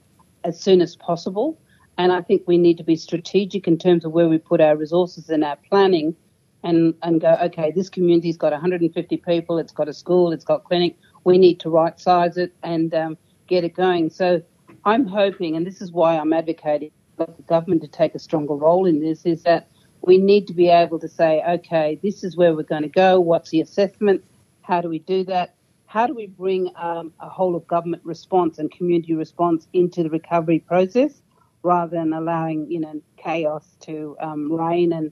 as 0.44 0.60
soon 0.60 0.80
as 0.80 0.96
possible. 0.96 1.58
And 1.96 2.12
I 2.12 2.22
think 2.22 2.42
we 2.46 2.58
need 2.58 2.76
to 2.78 2.84
be 2.84 2.96
strategic 2.96 3.66
in 3.66 3.76
terms 3.76 4.04
of 4.04 4.12
where 4.12 4.28
we 4.28 4.38
put 4.38 4.60
our 4.60 4.76
resources 4.76 5.28
and 5.28 5.44
our 5.44 5.56
planning 5.68 6.14
and, 6.62 6.94
and 7.02 7.20
go, 7.20 7.36
okay, 7.42 7.72
this 7.72 7.88
community's 7.88 8.36
got 8.36 8.52
150 8.52 9.16
people, 9.18 9.58
it's 9.58 9.72
got 9.72 9.88
a 9.88 9.92
school, 9.92 10.32
it's 10.32 10.44
got 10.44 10.64
clinic. 10.64 10.96
We 11.24 11.38
need 11.38 11.60
to 11.60 11.70
right 11.70 11.98
size 11.98 12.36
it 12.36 12.52
and 12.62 12.94
um, 12.94 13.18
get 13.46 13.64
it 13.64 13.74
going. 13.74 14.10
So 14.10 14.42
I'm 14.84 15.06
hoping, 15.06 15.56
and 15.56 15.66
this 15.66 15.80
is 15.80 15.92
why 15.92 16.16
I'm 16.16 16.32
advocating 16.32 16.90
for 17.16 17.26
the 17.26 17.42
government 17.42 17.82
to 17.82 17.88
take 17.88 18.14
a 18.14 18.18
stronger 18.18 18.54
role 18.54 18.86
in 18.86 19.00
this 19.00 19.26
is 19.26 19.42
that 19.42 19.68
we 20.02 20.18
need 20.18 20.46
to 20.46 20.54
be 20.54 20.68
able 20.68 20.98
to 21.00 21.08
say, 21.08 21.42
okay, 21.48 21.98
this 22.02 22.22
is 22.22 22.36
where 22.36 22.54
we're 22.54 22.62
going 22.62 22.82
to 22.82 22.88
go. 22.88 23.20
What's 23.20 23.50
the 23.50 23.60
assessment? 23.60 24.24
How 24.62 24.80
do 24.80 24.88
we 24.88 25.00
do 25.00 25.24
that? 25.24 25.54
How 25.88 26.06
do 26.06 26.14
we 26.14 26.26
bring 26.26 26.70
um, 26.76 27.14
a 27.18 27.30
whole 27.30 27.56
of 27.56 27.66
government 27.66 28.04
response 28.04 28.58
and 28.58 28.70
community 28.70 29.14
response 29.14 29.66
into 29.72 30.02
the 30.02 30.10
recovery 30.10 30.58
process 30.58 31.22
rather 31.62 31.96
than 31.96 32.12
allowing, 32.12 32.70
you 32.70 32.78
know, 32.78 33.00
chaos 33.16 33.74
to 33.80 34.14
um, 34.20 34.52
reign 34.52 34.92
and 34.92 35.10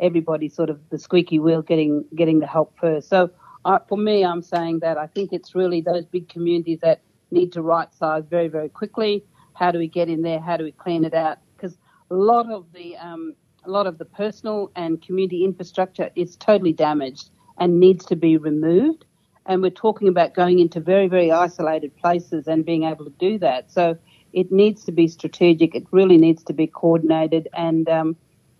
everybody 0.00 0.48
sort 0.48 0.70
of 0.70 0.80
the 0.88 0.98
squeaky 0.98 1.38
wheel 1.38 1.60
getting 1.60 2.06
getting 2.16 2.40
the 2.40 2.46
help 2.46 2.72
first. 2.80 3.10
So 3.10 3.30
uh, 3.66 3.80
for 3.86 3.98
me, 3.98 4.24
I'm 4.24 4.40
saying 4.40 4.78
that 4.78 4.96
I 4.96 5.08
think 5.08 5.34
it's 5.34 5.54
really 5.54 5.82
those 5.82 6.06
big 6.06 6.30
communities 6.30 6.80
that 6.80 7.02
need 7.30 7.52
to 7.52 7.60
right 7.60 7.92
size 7.92 8.24
very, 8.28 8.48
very 8.48 8.70
quickly. 8.70 9.22
How 9.52 9.72
do 9.72 9.78
we 9.78 9.88
get 9.88 10.08
in 10.08 10.22
there? 10.22 10.40
How 10.40 10.56
do 10.56 10.64
we 10.64 10.72
clean 10.72 11.04
it 11.04 11.12
out? 11.12 11.36
Because 11.54 11.76
a 12.10 12.14
lot 12.14 12.50
of 12.50 12.64
the 12.72 12.96
um, 12.96 13.34
a 13.64 13.70
lot 13.70 13.86
of 13.86 13.98
the 13.98 14.06
personal 14.06 14.72
and 14.74 15.02
community 15.02 15.44
infrastructure 15.44 16.08
is 16.16 16.34
totally 16.36 16.72
damaged 16.72 17.28
and 17.58 17.78
needs 17.78 18.06
to 18.06 18.16
be 18.16 18.38
removed. 18.38 19.04
And 19.46 19.62
we're 19.62 19.70
talking 19.70 20.08
about 20.08 20.34
going 20.34 20.58
into 20.58 20.80
very, 20.80 21.08
very 21.08 21.30
isolated 21.30 21.96
places 21.96 22.48
and 22.48 22.64
being 22.64 22.84
able 22.84 23.04
to 23.04 23.12
do 23.18 23.38
that. 23.38 23.70
So 23.70 23.98
it 24.32 24.50
needs 24.50 24.84
to 24.84 24.92
be 24.92 25.06
strategic. 25.08 25.74
It 25.74 25.86
really 25.90 26.16
needs 26.16 26.42
to 26.44 26.52
be 26.52 26.66
coordinated. 26.66 27.48
And 27.52 27.88
um, 27.88 28.16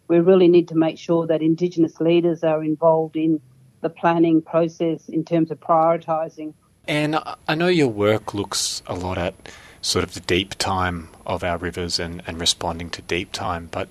we 0.09 0.21
really 0.21 0.49
need 0.49 0.69
to 0.69 0.75
make 0.75 0.99
sure 0.99 1.27
that 1.27 1.43
Indigenous 1.43 2.01
leaders 2.01 2.45
are 2.45 2.63
involved 2.63 3.17
in 3.17 3.41
the 3.81 3.89
planning 3.89 4.43
process 4.43 5.09
in 5.09 5.25
terms 5.25 5.51
of 5.51 5.61
prioritising. 5.61 6.55
And 6.87 7.19
I 7.49 7.55
know 7.55 7.69
your 7.69 7.89
work 7.89 8.35
looks 8.35 8.83
a 8.87 8.95
lot 8.95 9.17
at 9.17 9.35
sort 9.81 10.05
of 10.05 10.15
the 10.15 10.21
deep 10.21 10.55
time 10.55 11.09
of 11.27 11.45
our 11.45 11.59
rivers 11.59 11.99
and, 11.99 12.23
and 12.27 12.41
responding 12.41 12.91
to 12.91 13.03
deep 13.03 13.33
time, 13.33 13.69
but 13.71 13.89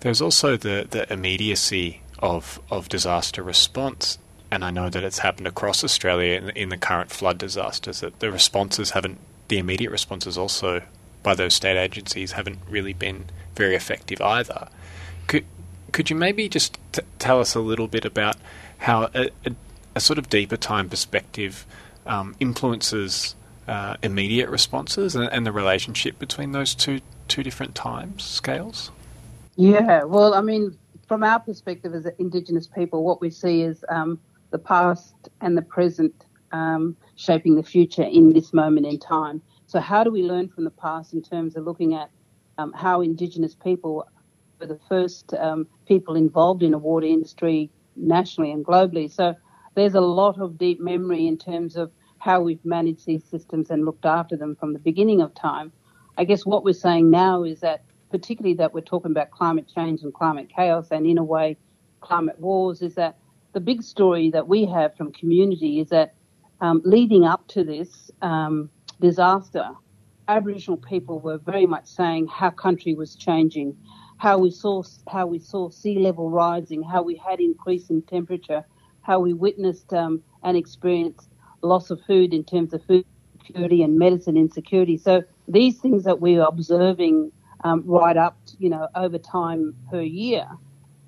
there's 0.00 0.20
also 0.20 0.56
the, 0.56 0.86
the 0.88 1.10
immediacy 1.12 2.02
of, 2.18 2.60
of 2.70 2.88
disaster 2.88 3.42
response. 3.42 4.18
And 4.50 4.64
I 4.64 4.70
know 4.70 4.88
that 4.88 5.02
it's 5.02 5.18
happened 5.18 5.46
across 5.46 5.82
Australia 5.82 6.36
in, 6.36 6.50
in 6.50 6.68
the 6.68 6.76
current 6.76 7.10
flood 7.10 7.38
disasters, 7.38 8.00
that 8.00 8.20
the 8.20 8.30
responses 8.30 8.90
haven't, 8.90 9.18
the 9.48 9.58
immediate 9.58 9.90
responses 9.90 10.38
also 10.38 10.82
by 11.22 11.34
those 11.34 11.54
state 11.54 11.76
agencies 11.76 12.32
haven't 12.32 12.58
really 12.68 12.92
been 12.92 13.26
very 13.56 13.74
effective 13.74 14.20
either. 14.20 14.68
Could, 15.26 15.44
could 15.92 16.10
you 16.10 16.16
maybe 16.16 16.48
just 16.48 16.78
t- 16.92 17.02
tell 17.18 17.40
us 17.40 17.54
a 17.54 17.60
little 17.60 17.88
bit 17.88 18.04
about 18.04 18.36
how 18.78 19.10
a, 19.14 19.30
a, 19.44 19.50
a 19.96 20.00
sort 20.00 20.18
of 20.18 20.28
deeper 20.28 20.56
time 20.56 20.88
perspective 20.88 21.66
um, 22.06 22.36
influences 22.38 23.34
uh, 23.66 23.96
immediate 24.02 24.48
responses 24.48 25.16
and, 25.16 25.28
and, 25.32 25.44
the 25.44 25.50
relationship 25.50 26.20
between 26.20 26.52
those 26.52 26.72
two 26.72 27.00
two 27.26 27.42
different 27.42 27.74
time 27.74 28.16
scales? 28.20 28.92
Yeah, 29.56 30.04
well, 30.04 30.34
I 30.34 30.40
mean, 30.40 30.78
from 31.08 31.24
our 31.24 31.40
perspective 31.40 31.94
as 31.94 32.06
Indigenous 32.18 32.68
people, 32.68 33.02
what 33.02 33.20
we 33.20 33.30
see 33.30 33.62
is 33.62 33.84
um, 33.88 34.20
the 34.56 34.62
past 34.62 35.28
and 35.42 35.54
the 35.56 35.62
present 35.62 36.24
um, 36.52 36.96
shaping 37.16 37.56
the 37.56 37.62
future 37.62 38.02
in 38.02 38.32
this 38.32 38.54
moment 38.54 38.86
in 38.86 38.98
time. 38.98 39.42
So, 39.66 39.80
how 39.80 40.02
do 40.02 40.10
we 40.10 40.22
learn 40.22 40.48
from 40.48 40.64
the 40.64 40.70
past 40.70 41.12
in 41.12 41.22
terms 41.22 41.56
of 41.56 41.64
looking 41.64 41.94
at 41.94 42.08
um, 42.56 42.72
how 42.72 43.02
Indigenous 43.02 43.54
people 43.54 44.06
were 44.58 44.66
the 44.66 44.80
first 44.88 45.34
um, 45.34 45.66
people 45.86 46.16
involved 46.16 46.62
in 46.62 46.72
a 46.72 46.78
water 46.78 47.06
industry 47.06 47.70
nationally 47.96 48.50
and 48.50 48.64
globally? 48.64 49.12
So, 49.12 49.34
there's 49.74 49.94
a 49.94 50.00
lot 50.00 50.40
of 50.40 50.56
deep 50.56 50.80
memory 50.80 51.26
in 51.26 51.36
terms 51.36 51.76
of 51.76 51.92
how 52.18 52.40
we've 52.40 52.64
managed 52.64 53.04
these 53.04 53.24
systems 53.24 53.70
and 53.70 53.84
looked 53.84 54.06
after 54.06 54.36
them 54.38 54.56
from 54.56 54.72
the 54.72 54.78
beginning 54.78 55.20
of 55.20 55.34
time. 55.34 55.70
I 56.16 56.24
guess 56.24 56.46
what 56.46 56.64
we're 56.64 56.72
saying 56.88 57.10
now 57.10 57.42
is 57.42 57.60
that, 57.60 57.84
particularly 58.10 58.54
that 58.54 58.72
we're 58.72 58.80
talking 58.92 59.10
about 59.10 59.30
climate 59.32 59.70
change 59.72 60.00
and 60.02 60.14
climate 60.14 60.48
chaos 60.48 60.88
and, 60.90 61.04
in 61.06 61.18
a 61.18 61.24
way, 61.24 61.58
climate 62.00 62.40
wars, 62.40 62.80
is 62.80 62.94
that 62.94 63.18
the 63.56 63.60
big 63.60 63.82
story 63.82 64.30
that 64.30 64.46
we 64.46 64.66
have 64.66 64.94
from 64.98 65.10
community 65.12 65.80
is 65.80 65.88
that 65.88 66.12
um, 66.60 66.82
leading 66.84 67.24
up 67.24 67.48
to 67.48 67.64
this 67.64 68.10
um, 68.20 68.68
disaster, 69.00 69.70
Aboriginal 70.28 70.76
people 70.76 71.20
were 71.20 71.38
very 71.38 71.64
much 71.64 71.86
saying 71.86 72.26
how 72.26 72.50
country 72.50 72.92
was 72.92 73.16
changing, 73.16 73.74
how 74.18 74.36
we 74.36 74.50
saw 74.50 74.82
how 75.08 75.26
we 75.26 75.38
saw 75.38 75.70
sea 75.70 75.98
level 75.98 76.28
rising, 76.28 76.82
how 76.82 77.02
we 77.02 77.16
had 77.16 77.40
increase 77.40 77.88
in 77.88 78.02
temperature, 78.02 78.62
how 79.00 79.20
we 79.20 79.32
witnessed 79.32 79.90
um, 79.94 80.22
and 80.42 80.54
experienced 80.54 81.30
loss 81.62 81.88
of 81.90 81.98
food 82.06 82.34
in 82.34 82.44
terms 82.44 82.74
of 82.74 82.84
food 82.84 83.06
security 83.40 83.82
and 83.82 83.98
medicine 83.98 84.36
insecurity. 84.36 84.98
So 84.98 85.22
these 85.48 85.78
things 85.78 86.04
that 86.04 86.20
we're 86.20 86.42
observing 86.42 87.32
um, 87.64 87.84
right 87.86 88.18
up, 88.18 88.36
you 88.58 88.68
know, 88.68 88.86
over 88.94 89.16
time 89.16 89.74
per 89.90 90.02
year 90.02 90.46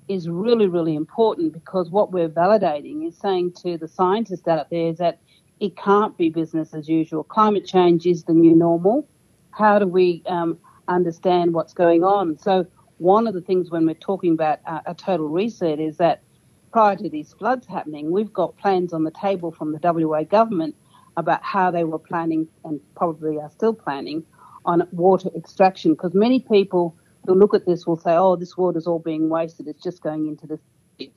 is 0.09 0.27
really, 0.27 0.67
really 0.67 0.95
important 0.95 1.53
because 1.53 1.89
what 1.91 2.11
we're 2.11 2.27
validating 2.27 3.07
is 3.07 3.15
saying 3.15 3.53
to 3.53 3.77
the 3.77 3.87
scientists 3.87 4.47
out 4.47 4.69
there 4.69 4.87
is 4.87 4.97
that 4.97 5.19
it 5.59 5.77
can't 5.77 6.17
be 6.17 6.29
business 6.29 6.73
as 6.73 6.89
usual. 6.89 7.23
Climate 7.23 7.65
change 7.65 8.05
is 8.07 8.23
the 8.23 8.33
new 8.33 8.55
normal. 8.55 9.07
How 9.51 9.77
do 9.77 9.85
we 9.85 10.23
um, 10.25 10.57
understand 10.87 11.53
what's 11.53 11.73
going 11.73 12.03
on? 12.03 12.37
So 12.39 12.65
one 12.97 13.27
of 13.27 13.35
the 13.35 13.41
things 13.41 13.69
when 13.69 13.85
we're 13.85 13.93
talking 13.93 14.33
about 14.33 14.59
uh, 14.65 14.81
a 14.87 14.95
total 14.95 15.29
reset 15.29 15.79
is 15.79 15.97
that 15.97 16.23
prior 16.71 16.95
to 16.95 17.09
these 17.09 17.33
floods 17.33 17.67
happening, 17.67 18.11
we've 18.11 18.33
got 18.33 18.57
plans 18.57 18.93
on 18.93 19.03
the 19.03 19.11
table 19.11 19.51
from 19.51 19.73
the 19.73 19.79
WA 19.81 20.23
government 20.23 20.75
about 21.17 21.43
how 21.43 21.69
they 21.69 21.83
were 21.83 21.99
planning 21.99 22.47
and 22.63 22.79
probably 22.95 23.39
are 23.39 23.49
still 23.51 23.73
planning 23.73 24.23
on 24.65 24.87
water 24.91 25.29
extraction 25.35 25.93
because 25.93 26.13
many 26.13 26.39
people 26.39 26.95
who 27.29 27.35
look 27.35 27.53
at 27.53 27.67
this 27.67 27.85
will 27.85 27.97
say, 27.97 28.15
oh, 28.15 28.35
this 28.35 28.57
water's 28.57 28.87
all 28.87 28.97
being 28.97 29.29
wasted, 29.29 29.67
it's 29.67 29.83
just 29.83 30.01
going 30.01 30.27
into 30.27 30.47
the 30.47 30.59
sea. 30.97 31.13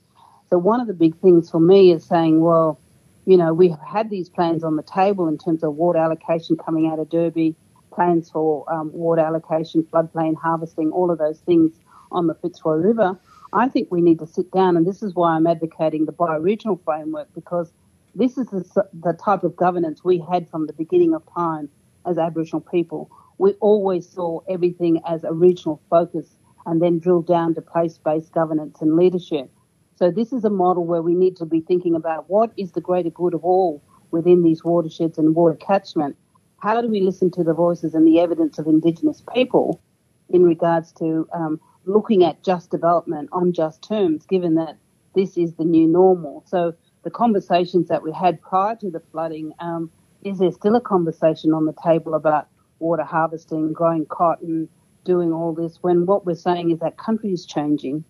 So 0.50 0.58
one 0.58 0.78
of 0.78 0.86
the 0.86 0.92
big 0.92 1.18
things 1.20 1.50
for 1.50 1.58
me 1.58 1.90
is 1.90 2.04
saying, 2.04 2.42
well, 2.42 2.78
you 3.24 3.38
know, 3.38 3.54
we 3.54 3.70
have 3.70 3.80
had 3.80 4.10
these 4.10 4.28
plans 4.28 4.62
on 4.62 4.76
the 4.76 4.82
table 4.82 5.26
in 5.26 5.38
terms 5.38 5.64
of 5.64 5.74
water 5.74 5.98
allocation 5.98 6.56
coming 6.56 6.86
out 6.92 6.98
of 6.98 7.08
Derby, 7.08 7.56
plans 7.94 8.30
for 8.30 8.70
um, 8.70 8.92
water 8.92 9.22
allocation, 9.22 9.84
floodplain 9.84 10.34
harvesting, 10.36 10.90
all 10.90 11.10
of 11.10 11.16
those 11.16 11.40
things 11.40 11.72
on 12.10 12.26
the 12.26 12.34
Fitzroy 12.34 12.74
River. 12.74 13.18
I 13.54 13.68
think 13.70 13.88
we 13.90 14.02
need 14.02 14.18
to 14.18 14.26
sit 14.26 14.50
down, 14.50 14.76
and 14.76 14.86
this 14.86 15.02
is 15.02 15.14
why 15.14 15.34
I'm 15.34 15.46
advocating 15.46 16.04
the 16.04 16.12
bioregional 16.12 16.84
framework 16.84 17.32
because 17.34 17.72
this 18.14 18.36
is 18.36 18.48
the, 18.48 18.84
the 18.92 19.14
type 19.14 19.44
of 19.44 19.56
governance 19.56 20.04
we 20.04 20.22
had 20.30 20.50
from 20.50 20.66
the 20.66 20.74
beginning 20.74 21.14
of 21.14 21.22
time 21.34 21.70
as 22.06 22.18
Aboriginal 22.18 22.60
people. 22.60 23.10
We 23.42 23.54
always 23.54 24.08
saw 24.08 24.38
everything 24.48 25.00
as 25.04 25.24
a 25.24 25.32
regional 25.32 25.82
focus 25.90 26.36
and 26.64 26.80
then 26.80 27.00
drilled 27.00 27.26
down 27.26 27.56
to 27.56 27.60
place 27.60 27.98
based 27.98 28.32
governance 28.32 28.80
and 28.80 28.94
leadership. 28.94 29.50
So, 29.96 30.12
this 30.12 30.32
is 30.32 30.44
a 30.44 30.48
model 30.48 30.84
where 30.86 31.02
we 31.02 31.16
need 31.16 31.36
to 31.38 31.44
be 31.44 31.60
thinking 31.60 31.96
about 31.96 32.30
what 32.30 32.52
is 32.56 32.70
the 32.70 32.80
greater 32.80 33.10
good 33.10 33.34
of 33.34 33.44
all 33.44 33.82
within 34.12 34.44
these 34.44 34.62
watersheds 34.62 35.18
and 35.18 35.34
water 35.34 35.56
catchment. 35.56 36.16
How 36.58 36.80
do 36.80 36.86
we 36.86 37.00
listen 37.00 37.32
to 37.32 37.42
the 37.42 37.52
voices 37.52 37.94
and 37.96 38.06
the 38.06 38.20
evidence 38.20 38.60
of 38.60 38.68
Indigenous 38.68 39.24
people 39.34 39.82
in 40.28 40.44
regards 40.44 40.92
to 41.00 41.26
um, 41.32 41.60
looking 41.84 42.22
at 42.22 42.44
just 42.44 42.70
development 42.70 43.28
on 43.32 43.52
just 43.52 43.82
terms, 43.82 44.24
given 44.24 44.54
that 44.54 44.76
this 45.16 45.36
is 45.36 45.54
the 45.54 45.64
new 45.64 45.88
normal. 45.88 46.44
So 46.46 46.74
the 47.02 47.10
conversations 47.10 47.88
that 47.88 48.04
we 48.04 48.12
had 48.12 48.40
prior 48.40 48.76
to 48.76 48.88
the 48.88 49.02
flooding, 49.10 49.52
um, 49.58 49.90
is 50.22 50.38
there 50.38 50.52
still 50.52 50.76
a 50.76 50.80
conversation 50.80 51.52
on 51.52 51.66
the 51.66 51.74
table 51.82 52.14
about 52.14 52.46
water 52.82 53.04
harvesting, 53.04 53.72
growing 53.72 54.04
cotton, 54.06 54.68
doing 55.04 55.32
all 55.32 55.54
this, 55.54 55.78
when 55.80 56.04
what 56.06 56.26
we're 56.26 56.34
saying 56.34 56.70
is 56.70 56.80
that 56.80 56.98
country 56.98 57.32
is 57.32 57.46
changing. 57.46 58.04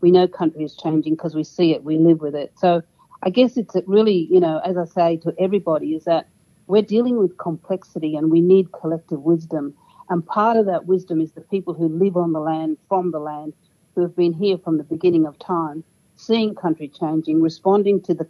We 0.00 0.10
know 0.10 0.26
country 0.26 0.64
is 0.64 0.76
changing 0.76 1.14
because 1.14 1.34
we 1.34 1.44
see 1.44 1.72
it, 1.72 1.84
we 1.84 1.98
live 1.98 2.20
with 2.20 2.34
it. 2.34 2.52
So 2.56 2.82
I 3.22 3.30
guess 3.30 3.56
it's 3.56 3.74
really, 3.86 4.28
you 4.30 4.40
know, 4.40 4.60
as 4.64 4.76
I 4.76 4.84
say 4.84 5.16
to 5.18 5.34
everybody, 5.38 5.94
is 5.94 6.04
that 6.04 6.28
we're 6.66 6.82
dealing 6.82 7.18
with 7.18 7.36
complexity 7.38 8.16
and 8.16 8.30
we 8.30 8.40
need 8.40 8.72
collective 8.72 9.20
wisdom. 9.20 9.74
And 10.10 10.24
part 10.26 10.56
of 10.56 10.66
that 10.66 10.86
wisdom 10.86 11.20
is 11.20 11.32
the 11.32 11.40
people 11.40 11.74
who 11.74 11.88
live 11.88 12.16
on 12.16 12.32
the 12.32 12.40
land, 12.40 12.78
from 12.88 13.10
the 13.10 13.18
land, 13.18 13.52
who 13.94 14.02
have 14.02 14.16
been 14.16 14.32
here 14.32 14.58
from 14.58 14.78
the 14.78 14.84
beginning 14.84 15.26
of 15.26 15.38
time, 15.38 15.84
seeing 16.16 16.54
country 16.54 16.88
changing, 16.88 17.40
responding 17.40 18.00
to 18.02 18.14
the 18.14 18.26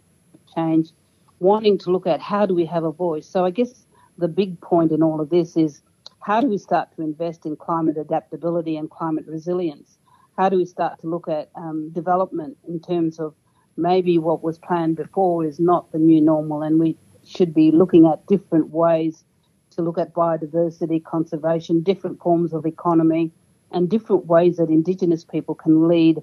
change, 0.55 0.91
wanting 1.39 1.77
to 1.79 1.91
look 1.91 2.07
at 2.07 2.21
how 2.21 2.45
do 2.45 2.53
we 2.55 2.65
have 2.65 2.83
a 2.83 2.91
voice. 2.91 3.27
So 3.27 3.45
I 3.45 3.49
guess 3.49 3.84
the 4.17 4.27
big 4.27 4.59
point 4.61 4.91
in 4.91 5.03
all 5.03 5.19
of 5.19 5.29
this 5.29 5.57
is 5.57 5.81
how 6.21 6.41
do 6.41 6.47
we 6.47 6.57
start 6.57 6.89
to 6.95 7.01
invest 7.03 7.45
in 7.45 7.55
climate 7.55 7.97
adaptability 7.97 8.77
and 8.77 8.89
climate 8.89 9.25
resilience? 9.27 9.97
How 10.37 10.49
do 10.49 10.57
we 10.57 10.65
start 10.65 10.99
to 11.01 11.07
look 11.07 11.27
at 11.27 11.49
um, 11.55 11.91
development 11.91 12.57
in 12.67 12.79
terms 12.79 13.19
of 13.19 13.35
maybe 13.77 14.17
what 14.17 14.43
was 14.43 14.57
planned 14.57 14.95
before 14.95 15.45
is 15.45 15.59
not 15.59 15.91
the 15.91 15.99
new 15.99 16.21
normal 16.21 16.63
and 16.63 16.79
we 16.79 16.97
should 17.23 17.53
be 17.53 17.71
looking 17.71 18.05
at 18.05 18.25
different 18.27 18.69
ways 18.69 19.23
to 19.71 19.81
look 19.81 19.97
at 19.97 20.13
biodiversity, 20.13 21.03
conservation, 21.03 21.81
different 21.81 22.19
forms 22.21 22.53
of 22.53 22.65
economy, 22.65 23.31
and 23.71 23.89
different 23.89 24.25
ways 24.25 24.57
that 24.57 24.69
Indigenous 24.69 25.23
people 25.23 25.55
can 25.55 25.87
lead 25.87 26.21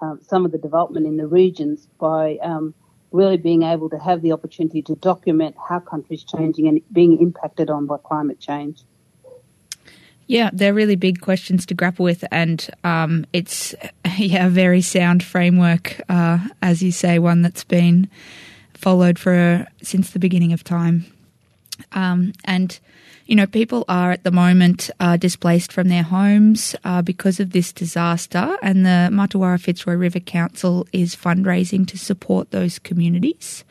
um, 0.00 0.18
some 0.22 0.44
of 0.44 0.52
the 0.52 0.58
development 0.58 1.06
in 1.06 1.16
the 1.16 1.26
regions 1.26 1.86
by 1.98 2.38
um, 2.42 2.74
really 3.14 3.36
being 3.36 3.62
able 3.62 3.88
to 3.88 3.98
have 3.98 4.22
the 4.22 4.32
opportunity 4.32 4.82
to 4.82 4.96
document 4.96 5.54
how 5.68 5.78
countries 5.78 6.24
changing 6.24 6.66
and 6.66 6.82
being 6.92 7.20
impacted 7.20 7.70
on 7.70 7.86
by 7.86 7.96
climate 7.96 8.40
change. 8.40 8.80
Yeah, 10.26 10.50
they're 10.52 10.74
really 10.74 10.96
big 10.96 11.20
questions 11.20 11.64
to 11.66 11.74
grapple 11.74 12.04
with, 12.04 12.24
and 12.32 12.68
um, 12.82 13.24
it's 13.32 13.74
yeah 14.18 14.46
a 14.46 14.50
very 14.50 14.80
sound 14.80 15.22
framework, 15.22 16.00
uh, 16.08 16.38
as 16.60 16.82
you 16.82 16.90
say, 16.90 17.18
one 17.18 17.42
that's 17.42 17.64
been 17.64 18.08
followed 18.72 19.18
for 19.18 19.66
since 19.82 20.10
the 20.10 20.18
beginning 20.18 20.52
of 20.52 20.64
time. 20.64 21.06
Um, 21.92 22.32
and 22.44 22.78
you 23.26 23.34
know, 23.34 23.46
people 23.46 23.84
are 23.88 24.12
at 24.12 24.22
the 24.22 24.30
moment 24.30 24.90
uh, 25.00 25.16
displaced 25.16 25.72
from 25.72 25.88
their 25.88 26.02
homes 26.02 26.76
uh, 26.84 27.00
because 27.00 27.40
of 27.40 27.50
this 27.50 27.72
disaster, 27.72 28.56
and 28.62 28.84
the 28.84 29.08
Martuwarra 29.10 29.58
Fitzroy 29.58 29.94
River 29.94 30.20
Council 30.20 30.86
is 30.92 31.16
fundraising 31.16 31.86
to 31.88 31.98
support 31.98 32.50
those 32.50 32.78
communities. 32.78 33.64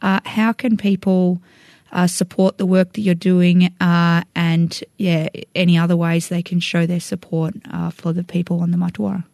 Uh, 0.00 0.20
how 0.24 0.52
can 0.52 0.76
people 0.76 1.40
uh, 1.92 2.06
support 2.06 2.58
the 2.58 2.66
work 2.66 2.94
that 2.94 3.02
you're 3.02 3.14
doing, 3.14 3.72
uh, 3.80 4.22
and 4.34 4.82
yeah, 4.96 5.28
any 5.54 5.76
other 5.76 5.96
ways 5.96 6.28
they 6.28 6.42
can 6.42 6.60
show 6.60 6.86
their 6.86 7.00
support 7.00 7.54
uh, 7.70 7.90
for 7.90 8.12
the 8.12 8.24
people 8.24 8.60
on 8.60 8.70
the 8.70 8.78
Martuwarra? 8.78 9.24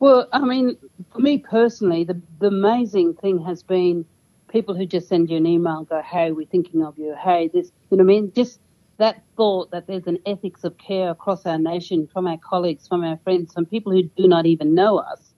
Well, 0.00 0.26
I 0.32 0.40
mean, 0.40 0.76
for 1.12 1.20
me 1.20 1.38
personally, 1.38 2.04
the, 2.04 2.20
the 2.40 2.48
amazing 2.48 3.14
thing 3.14 3.38
has 3.44 3.62
been 3.62 4.04
people 4.52 4.74
who 4.76 4.86
just 4.86 5.08
send 5.08 5.30
you 5.30 5.38
an 5.38 5.46
email, 5.46 5.84
go, 5.84 6.02
"Hey, 6.02 6.30
we're 6.30 6.46
thinking 6.46 6.84
of 6.84 6.98
you. 6.98 7.14
Hey, 7.14 7.48
this," 7.48 7.72
you 7.90 7.96
know, 7.96 8.04
what 8.04 8.12
I 8.12 8.20
mean, 8.20 8.32
just 8.34 8.60
that 8.98 9.22
thought 9.36 9.70
that 9.72 9.86
there's 9.86 10.06
an 10.06 10.18
ethics 10.26 10.62
of 10.62 10.76
care 10.78 11.10
across 11.10 11.46
our 11.46 11.58
nation 11.58 12.06
from 12.06 12.26
our 12.26 12.38
colleagues, 12.38 12.86
from 12.86 13.02
our 13.02 13.18
friends, 13.24 13.52
from 13.52 13.66
people 13.66 13.90
who 13.90 14.02
do 14.02 14.28
not 14.28 14.46
even 14.46 14.74
know 14.74 14.98
us, 14.98 15.34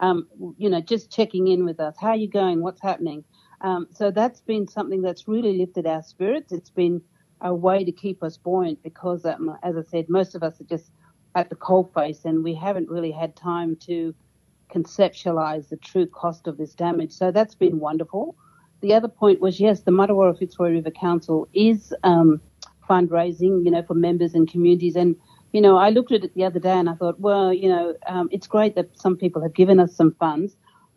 um, 0.00 0.28
you 0.58 0.68
know, 0.68 0.80
just 0.80 1.10
checking 1.10 1.48
in 1.48 1.64
with 1.64 1.80
us. 1.80 1.96
How 1.98 2.10
are 2.10 2.16
you 2.16 2.28
going? 2.28 2.62
What's 2.62 2.82
happening? 2.82 3.24
Um, 3.62 3.88
so 3.90 4.10
that's 4.10 4.40
been 4.42 4.68
something 4.68 5.02
that's 5.02 5.26
really 5.26 5.58
lifted 5.58 5.86
our 5.86 6.02
spirits. 6.02 6.52
It's 6.52 6.70
been 6.70 7.00
a 7.40 7.54
way 7.54 7.84
to 7.84 7.92
keep 7.92 8.22
us 8.22 8.36
buoyant 8.36 8.82
because, 8.82 9.24
um, 9.24 9.56
as 9.62 9.76
I 9.76 9.82
said, 9.82 10.06
most 10.08 10.34
of 10.34 10.42
us 10.42 10.60
are 10.60 10.64
just 10.64 10.92
at 11.34 11.48
the 11.50 11.56
coalface 11.56 12.24
and 12.24 12.44
we 12.44 12.54
haven't 12.54 12.88
really 12.88 13.12
had 13.12 13.34
time 13.34 13.76
to 13.86 14.14
conceptualize 14.72 15.68
the 15.68 15.76
true 15.76 16.06
cost 16.06 16.46
of 16.46 16.58
this 16.58 16.74
damage. 16.74 17.12
So 17.12 17.30
that's 17.30 17.54
been 17.54 17.80
wonderful. 17.80 18.36
The 18.80 18.94
other 18.94 19.08
point 19.08 19.40
was 19.40 19.60
yes, 19.60 19.80
the 19.80 19.90
Martuwarra 19.90 20.38
Fitzroy 20.38 20.70
River 20.70 20.90
Council 20.90 21.48
is 21.52 21.92
um, 22.04 22.40
fundraising, 22.88 23.64
you 23.64 23.70
know, 23.70 23.82
for 23.82 23.94
members 23.94 24.34
and 24.34 24.48
communities. 24.48 24.96
And, 24.96 25.16
you 25.52 25.60
know, 25.60 25.76
I 25.76 25.90
looked 25.90 26.12
at 26.12 26.24
it 26.24 26.34
the 26.34 26.44
other 26.44 26.60
day 26.60 26.72
and 26.72 26.88
I 26.88 26.94
thought, 26.94 27.20
well, 27.20 27.52
you 27.52 27.68
know, 27.68 27.94
um, 28.06 28.28
it's 28.32 28.46
great 28.46 28.74
that 28.76 28.98
some 28.98 29.16
people 29.16 29.42
have 29.42 29.54
given 29.54 29.80
us 29.80 29.94
some 29.94 30.14
funds, 30.18 30.56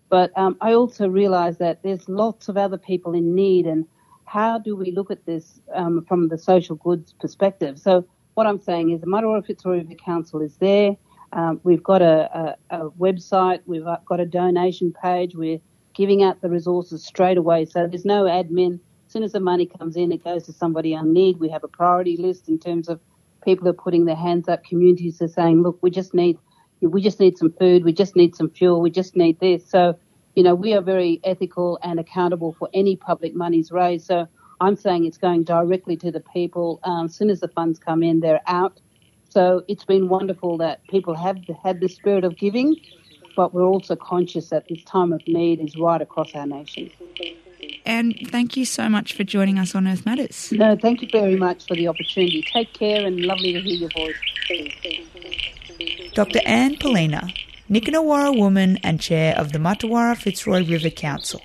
but 0.10 0.32
um, 0.38 0.58
I 0.62 0.74
also 0.74 1.08
realised 1.08 1.60
that 1.60 1.84
there's 1.84 2.08
lots 2.08 2.50
of 2.50 2.58
other 2.58 2.78
people 2.78 3.14
in 3.14 3.34
need. 3.34 3.66
And 3.66 3.86
how 4.26 4.60
do 4.60 4.76
we 4.76 4.92
look 4.92 5.10
at 5.10 5.26
this 5.26 5.60
um, 5.74 6.06
from 6.08 6.28
the 6.28 6.38
social 6.38 6.76
goods 6.76 7.14
perspective? 7.14 7.80
So 7.80 8.06
what 8.36 8.46
I'm 8.48 8.60
saying 8.60 8.92
is 8.92 9.02
the 9.02 9.08
Martuwarra 9.08 9.46
Fitzroy 9.46 9.78
River 9.78 9.96
Council 9.96 10.42
is 10.42 10.56
there. 10.58 10.96
Um, 11.34 11.62
we've 11.64 11.84
got 11.84 12.02
a, 12.02 12.58
a, 12.70 12.78
a, 12.78 12.90
website. 12.92 13.62
We've 13.66 13.86
got 14.06 14.20
a 14.20 14.26
donation 14.26 14.94
page. 15.02 15.34
We're 15.34 15.62
giving 16.02 16.24
out 16.24 16.42
the 16.42 16.50
resources 16.50 17.06
straight 17.06 17.38
away. 17.38 17.64
So 17.64 17.86
there's 17.88 18.06
no 18.06 18.24
admin. 18.24 18.74
As 19.06 19.14
soon 19.14 19.22
as 19.22 19.34
the 19.34 19.40
money 19.40 19.68
comes 19.78 19.96
in, 19.96 20.12
it 20.12 20.24
goes 20.24 20.44
to 20.48 20.54
somebody 20.54 20.96
on 20.96 21.14
need. 21.14 21.40
We 21.40 21.50
have 21.50 21.64
a 21.64 21.68
priority 21.68 22.18
list 22.18 22.50
in 22.50 22.58
terms 22.58 22.90
of 22.90 23.00
people 23.46 23.68
are 23.68 23.74
putting 23.74 24.06
their 24.06 24.16
hands 24.16 24.50
up. 24.50 24.64
Communities 24.64 25.22
are 25.22 25.28
saying, 25.28 25.62
look, 25.62 25.78
we 25.84 25.92
just 25.92 26.16
need, 26.16 26.40
we 26.82 27.02
just 27.04 27.20
need 27.20 27.38
some 27.38 27.54
food. 27.60 27.84
We 27.84 27.94
just 27.94 28.16
need 28.16 28.36
some 28.36 28.50
fuel. 28.50 28.82
We 28.82 28.90
just 28.90 29.16
need 29.16 29.40
this. 29.40 29.70
So, 29.70 30.00
you 30.34 30.42
know, 30.42 30.56
we 30.56 30.74
are 30.74 30.82
very 30.82 31.20
ethical 31.24 31.78
and 31.84 32.00
accountable 32.00 32.56
for 32.58 32.68
any 32.74 32.96
public 32.96 33.36
monies 33.36 33.72
raised. 33.72 34.08
So 34.08 34.26
I'm 34.60 34.76
saying 34.76 35.06
it's 35.06 35.20
going 35.20 35.44
directly 35.44 35.98
to 35.98 36.12
the 36.12 36.24
people. 36.34 36.80
Um, 36.84 37.06
as 37.06 37.16
soon 37.16 37.30
as 37.30 37.42
the 37.42 37.48
funds 37.50 37.78
come 37.78 38.02
in, 38.02 38.22
they're 38.22 38.42
out. 38.48 38.80
So 39.30 39.62
it's 39.68 39.86
been 39.86 40.10
wonderful 40.10 40.58
that 40.58 40.82
people 40.90 41.16
have 41.16 41.38
had 41.64 41.80
the 41.80 41.90
spirit 41.90 42.24
of 42.24 42.38
giving, 42.38 42.76
but 43.36 43.54
we're 43.54 43.66
also 43.66 43.96
conscious 43.96 44.50
that 44.50 44.68
this 44.68 44.84
time 44.84 45.14
of 45.14 45.26
need 45.28 45.60
is 45.60 45.78
right 45.78 46.02
across 46.02 46.34
our 46.36 46.46
nation. 46.46 46.92
And 47.86 48.16
thank 48.30 48.58
you 48.58 48.66
so 48.66 48.90
much 48.90 49.14
for 49.14 49.24
joining 49.24 49.58
us 49.58 49.74
on 49.76 49.88
Earth 49.88 50.06
Matters. 50.06 50.52
No, 50.52 50.76
thank 50.76 51.02
you 51.02 51.08
very 51.12 51.36
much 51.36 51.66
for 51.68 51.76
the 51.76 51.88
opportunity. 51.88 52.44
Take 52.44 52.74
care 52.74 53.04
and 53.06 53.22
lovely 53.22 53.54
to 53.54 53.62
hear 53.62 53.76
your 53.76 53.90
voice. 53.90 54.16
Dr. 56.14 56.42
Anne 56.46 56.76
Poelina, 56.76 57.34
Nyikina 57.70 58.04
Warrwa 58.04 58.38
woman 58.38 58.78
and 58.84 59.00
chair 59.00 59.34
of 59.38 59.54
the 59.54 59.60
Martuwarra 59.60 60.18
Fitzroy 60.18 60.68
River 60.68 60.90
Council. 60.90 61.42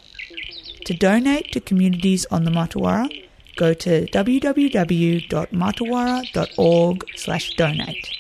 To 0.85 0.95
donate 0.95 1.52
to 1.52 1.61
communities 1.61 2.26
on 2.31 2.43
the 2.45 2.50
Martuwarra, 2.50 3.09
go 3.57 3.73
to 3.75 4.07
www.martuwarra.org 4.07 7.05
slash 7.16 7.55
donate. 7.55 8.15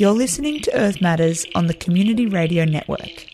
You're 0.00 0.12
listening 0.12 0.62
to 0.62 0.74
Earth 0.74 1.02
Matters 1.02 1.44
on 1.54 1.66
the 1.66 1.74
Community 1.74 2.24
Radio 2.24 2.64
Network. 2.64 3.26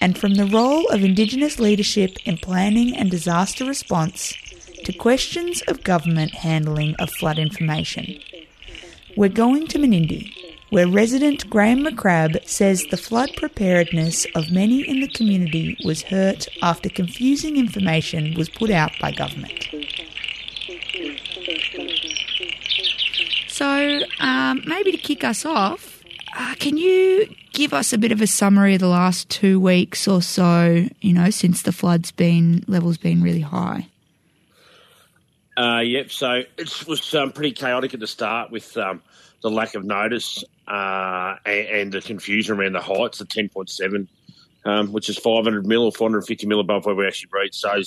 And 0.00 0.18
from 0.18 0.34
the 0.34 0.46
role 0.46 0.88
of 0.88 1.04
Indigenous 1.04 1.60
leadership 1.60 2.16
in 2.24 2.38
planning 2.38 2.96
and 2.96 3.08
disaster 3.08 3.64
response 3.64 4.34
to 4.82 4.92
questions 4.92 5.62
of 5.68 5.84
government 5.84 6.34
handling 6.34 6.96
of 6.96 7.08
flood 7.12 7.38
information, 7.38 8.18
we're 9.16 9.28
going 9.28 9.68
to 9.68 9.78
Menindee, 9.78 10.32
where 10.70 10.88
resident 10.88 11.48
Graeme 11.48 11.86
McCrabb 11.86 12.44
says 12.48 12.86
the 12.86 12.96
flood 12.96 13.30
preparedness 13.36 14.26
of 14.34 14.50
many 14.50 14.80
in 14.80 14.98
the 14.98 15.12
community 15.12 15.76
was 15.84 16.02
hurt 16.02 16.48
after 16.62 16.88
confusing 16.88 17.56
information 17.56 18.34
was 18.34 18.48
put 18.48 18.72
out 18.72 18.90
by 19.00 19.12
government. 19.12 19.68
So, 23.60 24.00
um, 24.30 24.62
maybe 24.66 24.92
to 24.92 24.98
kick 24.98 25.24
us 25.24 25.44
off, 25.44 26.02
uh, 26.36 26.54
can 26.58 26.76
you 26.76 27.34
give 27.52 27.74
us 27.74 27.92
a 27.92 27.98
bit 27.98 28.12
of 28.12 28.20
a 28.20 28.26
summary 28.26 28.74
of 28.74 28.80
the 28.80 28.88
last 28.88 29.28
two 29.28 29.58
weeks 29.58 30.06
or 30.06 30.22
so? 30.22 30.86
You 31.00 31.12
know, 31.12 31.30
since 31.30 31.62
the 31.62 31.72
floods 31.72 32.12
been 32.12 32.64
levels 32.68 32.96
been 32.96 33.22
really 33.22 33.40
high. 33.40 33.88
Uh, 35.56 35.80
yep. 35.80 36.10
So 36.10 36.42
it 36.56 36.86
was 36.86 37.14
um, 37.14 37.32
pretty 37.32 37.52
chaotic 37.52 37.92
at 37.92 38.00
the 38.00 38.06
start 38.06 38.50
with 38.50 38.76
um, 38.76 39.02
the 39.42 39.50
lack 39.50 39.74
of 39.74 39.84
notice 39.84 40.44
uh, 40.68 41.36
and, 41.44 41.66
and, 41.66 41.92
the 41.92 42.00
confusion 42.00 42.58
around 42.58 42.72
the 42.72 42.80
heights, 42.80 43.18
the 43.18 43.24
ten 43.24 43.48
point 43.48 43.68
seven, 43.68 44.08
um, 44.64 44.92
which 44.92 45.08
is 45.08 45.18
five 45.18 45.44
hundred 45.44 45.66
mil 45.66 45.84
or 45.84 45.92
four 45.92 46.08
hundred 46.08 46.22
fifty 46.22 46.46
mil 46.46 46.60
above 46.60 46.86
where 46.86 46.94
we 46.94 47.06
actually 47.06 47.28
breed. 47.28 47.52
So 47.52 47.82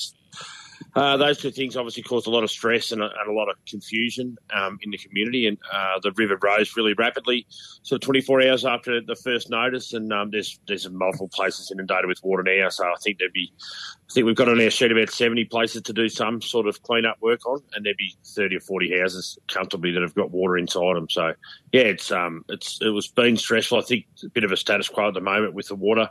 uh, 0.96 1.18
those 1.18 1.40
two 1.40 1.50
things 1.50 1.76
obviously 1.76 2.04
caused 2.04 2.28
a 2.28 2.30
lot 2.30 2.44
of 2.44 2.52
stress 2.52 2.92
and 2.92 3.02
a, 3.02 3.06
and 3.06 3.30
a 3.30 3.34
lot 3.34 3.50
of 3.50 3.56
confusion 3.68 4.38
um, 4.54 4.78
in 4.82 4.92
the 4.92 4.98
community, 4.98 5.48
and 5.48 5.58
uh, 5.72 6.00
the 6.04 6.12
river 6.12 6.38
rose 6.42 6.76
really 6.78 6.94
rapidly. 6.94 7.48
So 7.82 7.98
24 7.98 8.44
hours 8.44 8.66
after 8.66 9.02
the 9.02 9.16
first 9.16 9.50
notice, 9.50 9.94
and 9.94 10.14
um, 10.14 10.30
there's 10.30 10.60
there's 10.68 10.88
multiple 10.90 11.30
places 11.30 11.72
inundated 11.72 12.06
with 12.06 12.24
water 12.24 12.44
now. 12.44 12.70
So 12.70 12.86
I 12.86 12.96
think 13.04 13.18
there'd 13.18 13.34
be, 13.34 13.52
I 13.58 14.14
think 14.14 14.28
we've 14.28 14.36
got 14.36 14.50
on 14.50 14.62
our 14.62 14.70
sheet 14.70 14.92
about 14.92 15.10
70 15.10 15.46
places 15.46 15.82
to 15.84 15.94
do 15.94 16.10
some 16.10 16.42
sort 16.42 16.68
of 16.68 16.82
clean 16.84 17.06
up 17.06 17.18
work 17.22 17.46
on, 17.48 17.62
and 17.74 17.84
there'd 17.84 17.98
be 17.98 18.16
30 18.28 18.58
or 18.58 18.62
40 18.62 19.00
houses 19.00 19.40
comfortably 19.48 19.92
that 19.92 20.02
have 20.04 20.16
got 20.16 20.32
water 20.32 20.58
inside 20.58 20.96
them. 20.96 21.10
So 21.10 21.34
yeah, 21.72 21.82
it's 21.82 22.12
um 22.12 22.46
it's 22.50 22.80
it 22.82 22.90
was 22.90 23.08
been 23.08 23.38
stressful. 23.38 23.80
I 23.80 23.82
think 23.82 24.06
a 24.24 24.30
bit 24.30 24.44
of 24.44 24.52
a 24.52 24.58
status 24.58 24.90
quo 24.90 25.08
at 25.08 25.16
the 25.16 25.22
moment 25.22 25.56
with 25.56 25.70
the 25.70 25.76
water 25.76 26.10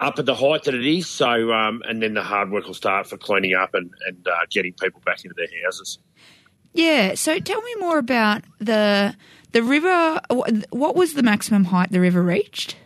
up 0.00 0.18
at 0.18 0.26
the 0.26 0.34
height 0.34 0.64
that 0.64 0.74
it 0.74 0.86
is. 0.86 1.06
So, 1.06 1.52
um, 1.52 1.82
and 1.86 2.02
then 2.02 2.14
the 2.14 2.22
hard 2.22 2.50
work 2.50 2.66
will 2.66 2.74
start 2.74 3.06
for 3.06 3.16
cleaning 3.16 3.54
up 3.54 3.74
and, 3.74 3.90
and 4.06 4.26
uh, 4.26 4.46
getting 4.50 4.72
people 4.72 5.00
back 5.04 5.24
into 5.24 5.34
their 5.36 5.46
houses. 5.64 5.98
Yeah. 6.72 7.14
So, 7.14 7.38
tell 7.38 7.60
me 7.60 7.74
more 7.78 7.98
about 7.98 8.42
the 8.58 9.14
the 9.52 9.62
river. 9.62 10.20
What 10.70 10.96
was 10.96 11.14
the 11.14 11.22
maximum 11.22 11.64
height 11.64 11.92
the 11.92 12.00
river 12.00 12.22
reached? 12.22 12.76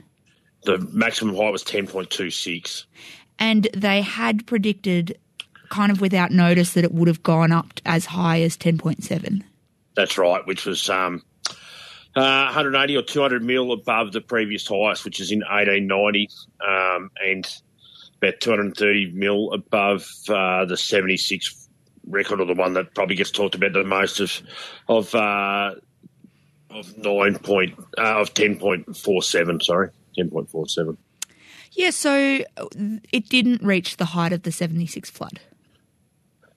The 0.64 0.78
maximum 0.92 1.36
height 1.36 1.52
was 1.52 1.62
ten 1.62 1.86
point 1.86 2.10
two 2.10 2.30
six, 2.30 2.86
and 3.38 3.68
they 3.74 4.00
had 4.00 4.46
predicted, 4.46 5.18
kind 5.68 5.92
of 5.92 6.00
without 6.00 6.30
notice, 6.30 6.72
that 6.72 6.84
it 6.84 6.92
would 6.92 7.08
have 7.08 7.22
gone 7.22 7.52
up 7.52 7.80
as 7.84 8.06
high 8.06 8.40
as 8.40 8.56
ten 8.56 8.78
point 8.78 9.04
seven. 9.04 9.44
That's 9.94 10.18
right, 10.18 10.44
which 10.46 10.64
was 10.64 10.88
um, 10.90 11.22
uh, 12.16 12.44
180 12.46 12.96
or 12.96 13.02
200 13.02 13.42
mil 13.42 13.72
above 13.72 14.12
the 14.12 14.20
previous 14.20 14.66
highest, 14.66 15.04
which 15.04 15.20
is 15.20 15.32
in 15.32 15.40
1890, 15.40 16.28
um, 16.66 17.10
and 17.24 17.60
about 18.18 18.40
230 18.40 19.12
mil 19.12 19.52
above 19.52 20.08
uh, 20.28 20.64
the 20.64 20.76
76 20.76 21.68
record, 22.06 22.40
or 22.40 22.46
the 22.46 22.54
one 22.54 22.74
that 22.74 22.94
probably 22.94 23.16
gets 23.16 23.30
talked 23.30 23.54
about 23.54 23.72
the 23.72 23.84
most 23.84 24.20
of 24.20 24.40
of 24.88 25.14
uh, 25.14 25.74
of 26.70 26.96
nine 26.98 27.38
point 27.38 27.78
uh, 27.98 28.20
of 28.20 28.34
10.47. 28.34 29.62
Sorry, 29.62 29.90
10.47. 30.18 30.96
Yeah, 31.72 31.90
so 31.90 32.44
it 33.12 33.28
didn't 33.28 33.62
reach 33.62 33.96
the 33.96 34.04
height 34.04 34.32
of 34.32 34.42
the 34.42 34.52
76 34.52 35.10
flood. 35.10 35.40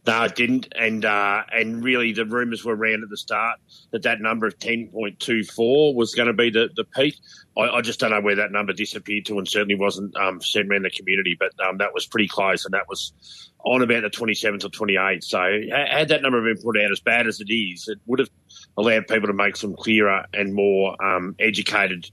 No, 0.08 0.24
it 0.24 0.36
didn't, 0.36 0.70
and 0.74 1.04
uh, 1.04 1.44
and 1.52 1.84
really 1.84 2.14
the 2.14 2.26
rumours 2.26 2.64
were 2.64 2.78
around 2.78 3.04
at 3.04 3.10
the 3.10 3.18
start 3.18 3.60
that 3.92 4.04
that 4.04 4.22
number 4.22 4.48
of 4.48 4.58
ten 4.58 4.88
point 4.88 5.20
two 5.20 5.44
four 5.44 5.94
was 5.94 6.16
going 6.16 6.28
to 6.28 6.34
be 6.34 6.50
the, 6.50 6.70
the 6.78 6.86
peak. 6.86 7.18
I, 7.58 7.64
I, 7.64 7.82
just 7.82 8.00
don't 8.00 8.12
know 8.12 8.22
where 8.22 8.38
that 8.38 8.54
number 8.54 8.72
disappeared 8.72 9.26
to, 9.26 9.38
and 9.38 9.46
certainly 9.46 9.76
wasn't 9.76 10.16
um, 10.16 10.40
sent 10.40 10.72
around 10.72 10.84
the 10.84 10.92
community. 10.92 11.36
But 11.38 11.52
um, 11.68 11.80
that 11.80 11.94
was 11.94 12.06
pretty 12.06 12.30
close, 12.30 12.64
and 12.64 12.74
that 12.74 12.88
was 12.88 13.52
on 13.66 13.82
about 13.82 14.04
the 14.04 14.10
twenty 14.10 14.34
seventh 14.34 14.64
or 14.64 14.70
twenty 14.70 14.96
eighth. 14.96 15.26
So 15.26 15.40
had 15.70 16.08
that 16.08 16.22
number 16.22 16.42
been 16.42 16.64
put 16.64 16.78
out 16.78 16.90
as 16.90 17.02
bad 17.02 17.28
as 17.28 17.42
it 17.42 17.54
is, 17.54 17.90
it 17.90 18.00
would 18.06 18.20
have 18.20 18.30
allowed 18.78 19.08
people 19.10 19.28
to 19.28 19.34
make 19.34 19.58
some 19.58 19.76
clearer 19.76 20.24
and 20.34 20.54
more 20.54 20.96
um, 21.04 21.36
educated 21.38 22.10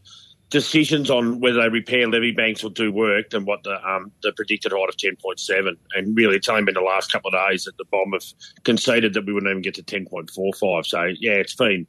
decisions 0.50 1.10
on 1.10 1.40
whether 1.40 1.60
they 1.60 1.68
repair 1.68 2.06
levee 2.06 2.32
banks 2.32 2.62
or 2.62 2.70
do 2.70 2.92
work 2.92 3.30
than 3.30 3.44
what 3.44 3.62
the 3.64 3.74
um, 3.88 4.12
the 4.22 4.32
predicted 4.32 4.72
height 4.72 4.88
of 4.88 4.96
10.7. 4.96 5.76
And 5.94 6.16
really, 6.16 6.36
it's 6.36 6.48
only 6.48 6.64
been 6.64 6.74
the 6.74 6.80
last 6.80 7.10
couple 7.10 7.34
of 7.34 7.48
days 7.48 7.64
that 7.64 7.76
the 7.76 7.84
BoM 7.84 8.12
have 8.12 8.24
conceded 8.64 9.14
that 9.14 9.26
we 9.26 9.32
wouldn't 9.32 9.50
even 9.50 9.62
get 9.62 9.74
to 9.74 9.82
10.45. 9.82 10.86
So, 10.86 11.02
yeah, 11.18 11.32
it's 11.32 11.54
been 11.54 11.86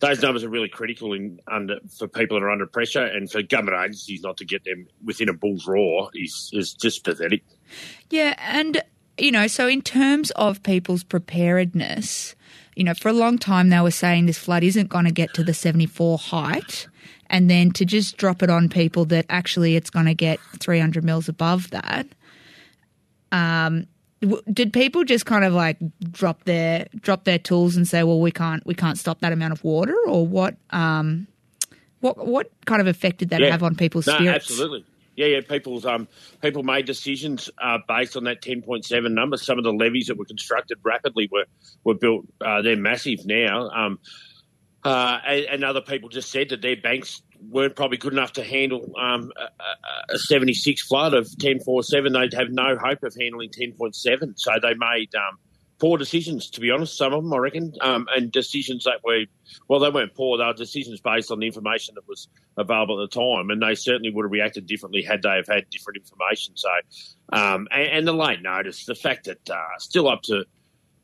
those 0.00 0.22
numbers 0.22 0.44
are 0.44 0.48
really 0.48 0.68
critical 0.68 1.12
in 1.12 1.40
under 1.48 1.78
for 1.96 2.06
people 2.06 2.38
that 2.38 2.44
are 2.44 2.50
under 2.50 2.66
pressure, 2.66 3.04
and 3.04 3.30
for 3.30 3.42
government 3.42 3.76
agencies 3.82 4.22
not 4.22 4.36
to 4.38 4.44
get 4.44 4.64
them 4.64 4.86
within 5.04 5.28
a 5.28 5.32
bull's 5.32 5.66
roar 5.66 6.10
is 6.14 6.50
is 6.52 6.74
just 6.74 7.04
pathetic. 7.04 7.42
Yeah, 8.10 8.34
and 8.38 8.82
you 9.18 9.32
know, 9.32 9.46
so 9.46 9.66
in 9.66 9.82
terms 9.82 10.30
of 10.32 10.62
people's 10.62 11.02
preparedness, 11.02 12.36
you 12.76 12.84
know, 12.84 12.94
for 12.94 13.08
a 13.08 13.12
long 13.12 13.38
time 13.38 13.70
they 13.70 13.80
were 13.80 13.90
saying 13.90 14.26
this 14.26 14.38
flood 14.38 14.62
isn't 14.62 14.88
going 14.88 15.04
to 15.04 15.12
get 15.12 15.34
to 15.34 15.42
the 15.42 15.54
74 15.54 16.18
height 16.18 16.86
and 17.30 17.50
then 17.50 17.70
to 17.72 17.84
just 17.84 18.16
drop 18.16 18.42
it 18.42 18.50
on 18.50 18.68
people 18.68 19.04
that 19.06 19.26
actually 19.28 19.76
it's 19.76 19.90
going 19.90 20.06
to 20.06 20.14
get 20.14 20.40
300 20.60 21.04
mils 21.04 21.28
above 21.28 21.70
that. 21.70 22.06
Um, 23.32 23.86
did 24.52 24.72
people 24.72 25.04
just 25.04 25.26
kind 25.26 25.44
of 25.44 25.52
like 25.52 25.76
drop 26.10 26.42
their 26.44 26.88
drop 26.96 27.24
their 27.24 27.38
tools 27.38 27.76
and 27.76 27.86
say, 27.86 28.02
"Well, 28.02 28.20
we 28.20 28.32
can't 28.32 28.64
we 28.66 28.74
can't 28.74 28.98
stop 28.98 29.20
that 29.20 29.32
amount 29.32 29.52
of 29.52 29.62
water," 29.62 29.94
or 30.06 30.26
what? 30.26 30.56
Um, 30.70 31.28
what 32.00 32.26
what 32.26 32.50
kind 32.64 32.80
of 32.80 32.86
effect 32.88 33.18
did 33.18 33.30
that 33.30 33.40
Yeah. 33.40 33.50
have 33.50 33.62
on 33.62 33.76
people's 33.76 34.06
No, 34.06 34.14
spirits? 34.14 34.50
absolutely. 34.50 34.84
Yeah, 35.14 35.26
yeah. 35.26 35.40
People's 35.42 35.84
um, 35.84 36.08
people 36.42 36.62
made 36.62 36.86
decisions 36.86 37.50
uh, 37.62 37.78
based 37.86 38.16
on 38.16 38.24
that 38.24 38.42
ten 38.42 38.62
point 38.62 38.84
seven 38.84 39.14
number. 39.14 39.36
Some 39.36 39.58
of 39.58 39.64
the 39.64 39.72
levees 39.72 40.06
that 40.08 40.16
were 40.16 40.24
constructed 40.24 40.78
rapidly 40.82 41.28
were 41.30 41.44
were 41.84 41.94
built. 41.94 42.24
Uh, 42.40 42.62
they're 42.62 42.76
massive 42.76 43.24
now. 43.24 43.68
Um, 43.70 43.98
uh, 44.84 45.18
and, 45.26 45.64
other 45.64 45.80
people 45.80 46.08
just 46.08 46.30
said 46.30 46.50
that 46.50 46.62
their 46.62 46.76
banks 46.76 47.20
weren't 47.50 47.76
probably 47.76 47.98
good 47.98 48.12
enough 48.12 48.32
to 48.34 48.44
handle 48.44 48.92
um, 49.00 49.32
a, 49.36 49.42
a- 49.42 50.14
a 50.14 50.18
76 50.18 50.82
flood 50.86 51.14
of 51.14 51.26
10.47. 51.26 52.12
They'd 52.12 52.34
have 52.38 52.50
no 52.50 52.76
hope 52.76 53.02
of 53.02 53.14
handling 53.18 53.50
10.7. 53.50 53.94
So 54.36 54.52
they 54.62 54.74
made 54.74 55.14
um, 55.14 55.38
poor 55.78 55.98
decisions, 55.98 56.50
to 56.50 56.60
be 56.60 56.70
honest, 56.70 56.96
some 56.96 57.12
of 57.12 57.22
them, 57.22 57.32
I 57.32 57.38
reckon, 57.38 57.72
um, 57.80 58.06
and 58.14 58.32
decisions 58.32 58.84
that 58.84 59.00
were, 59.04 59.24
well, 59.68 59.80
they 59.80 59.90
weren't 59.90 60.14
poor. 60.14 60.38
They 60.38 60.44
were 60.44 60.54
decisions 60.54 61.00
based 61.00 61.30
on 61.30 61.40
the 61.40 61.46
information 61.46 61.94
that 61.96 62.06
was 62.08 62.28
available 62.56 63.02
at 63.02 63.10
the 63.10 63.20
time. 63.20 63.50
And 63.50 63.62
they 63.62 63.74
certainly 63.74 64.10
would 64.10 64.24
have 64.24 64.32
reacted 64.32 64.66
differently 64.66 65.02
had 65.02 65.22
they 65.22 65.36
have 65.36 65.48
had 65.48 65.68
different 65.70 65.98
information. 65.98 66.56
So, 66.56 66.70
um, 67.32 67.68
and, 67.70 67.88
and 67.90 68.08
the 68.08 68.12
late 68.12 68.42
notice, 68.42 68.86
the 68.86 68.94
fact 68.94 69.24
that 69.26 69.50
uh, 69.50 69.78
still 69.78 70.08
up 70.08 70.22
to 70.22 70.44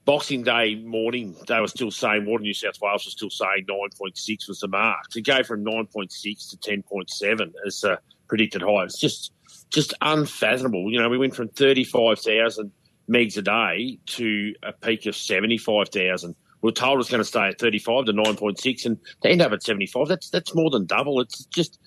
Boxing 0.04 0.42
Day 0.42 0.74
morning, 0.74 1.34
they 1.48 1.60
were 1.60 1.68
still 1.68 1.90
saying, 1.90 2.26
Water 2.26 2.42
New 2.42 2.52
South 2.52 2.80
Wales 2.80 3.06
was 3.06 3.12
still 3.12 3.30
saying 3.30 3.66
9.6 3.68 4.48
was 4.48 4.60
the 4.60 4.68
mark. 4.68 5.08
To 5.10 5.22
go 5.22 5.42
from 5.42 5.64
9.6 5.64 6.50
to 6.50 6.56
10.7 6.56 7.52
as 7.66 7.84
a 7.84 7.98
predicted 8.28 8.62
high, 8.62 8.84
it's 8.84 9.00
just 9.00 9.32
just 9.70 9.94
unfathomable. 10.00 10.90
You 10.90 11.00
know, 11.00 11.08
we 11.08 11.18
went 11.18 11.34
from 11.34 11.48
35,000 11.48 12.70
megs 13.10 13.36
a 13.36 13.42
day 13.42 13.98
to 14.06 14.54
a 14.62 14.72
peak 14.72 15.06
of 15.06 15.16
75,000. 15.16 16.34
We're 16.62 16.70
told 16.70 16.94
it 16.94 16.98
was 16.98 17.10
going 17.10 17.20
to 17.20 17.24
stay 17.24 17.48
at 17.48 17.58
35 17.58 18.06
to 18.06 18.12
9.6 18.12 18.86
and 18.86 18.98
to 19.22 19.28
end 19.28 19.42
up 19.42 19.52
at 19.52 19.62
75, 19.62 20.08
that's, 20.08 20.30
that's 20.30 20.54
more 20.54 20.70
than 20.70 20.86
double. 20.86 21.20
It's 21.20 21.44
just 21.46 21.78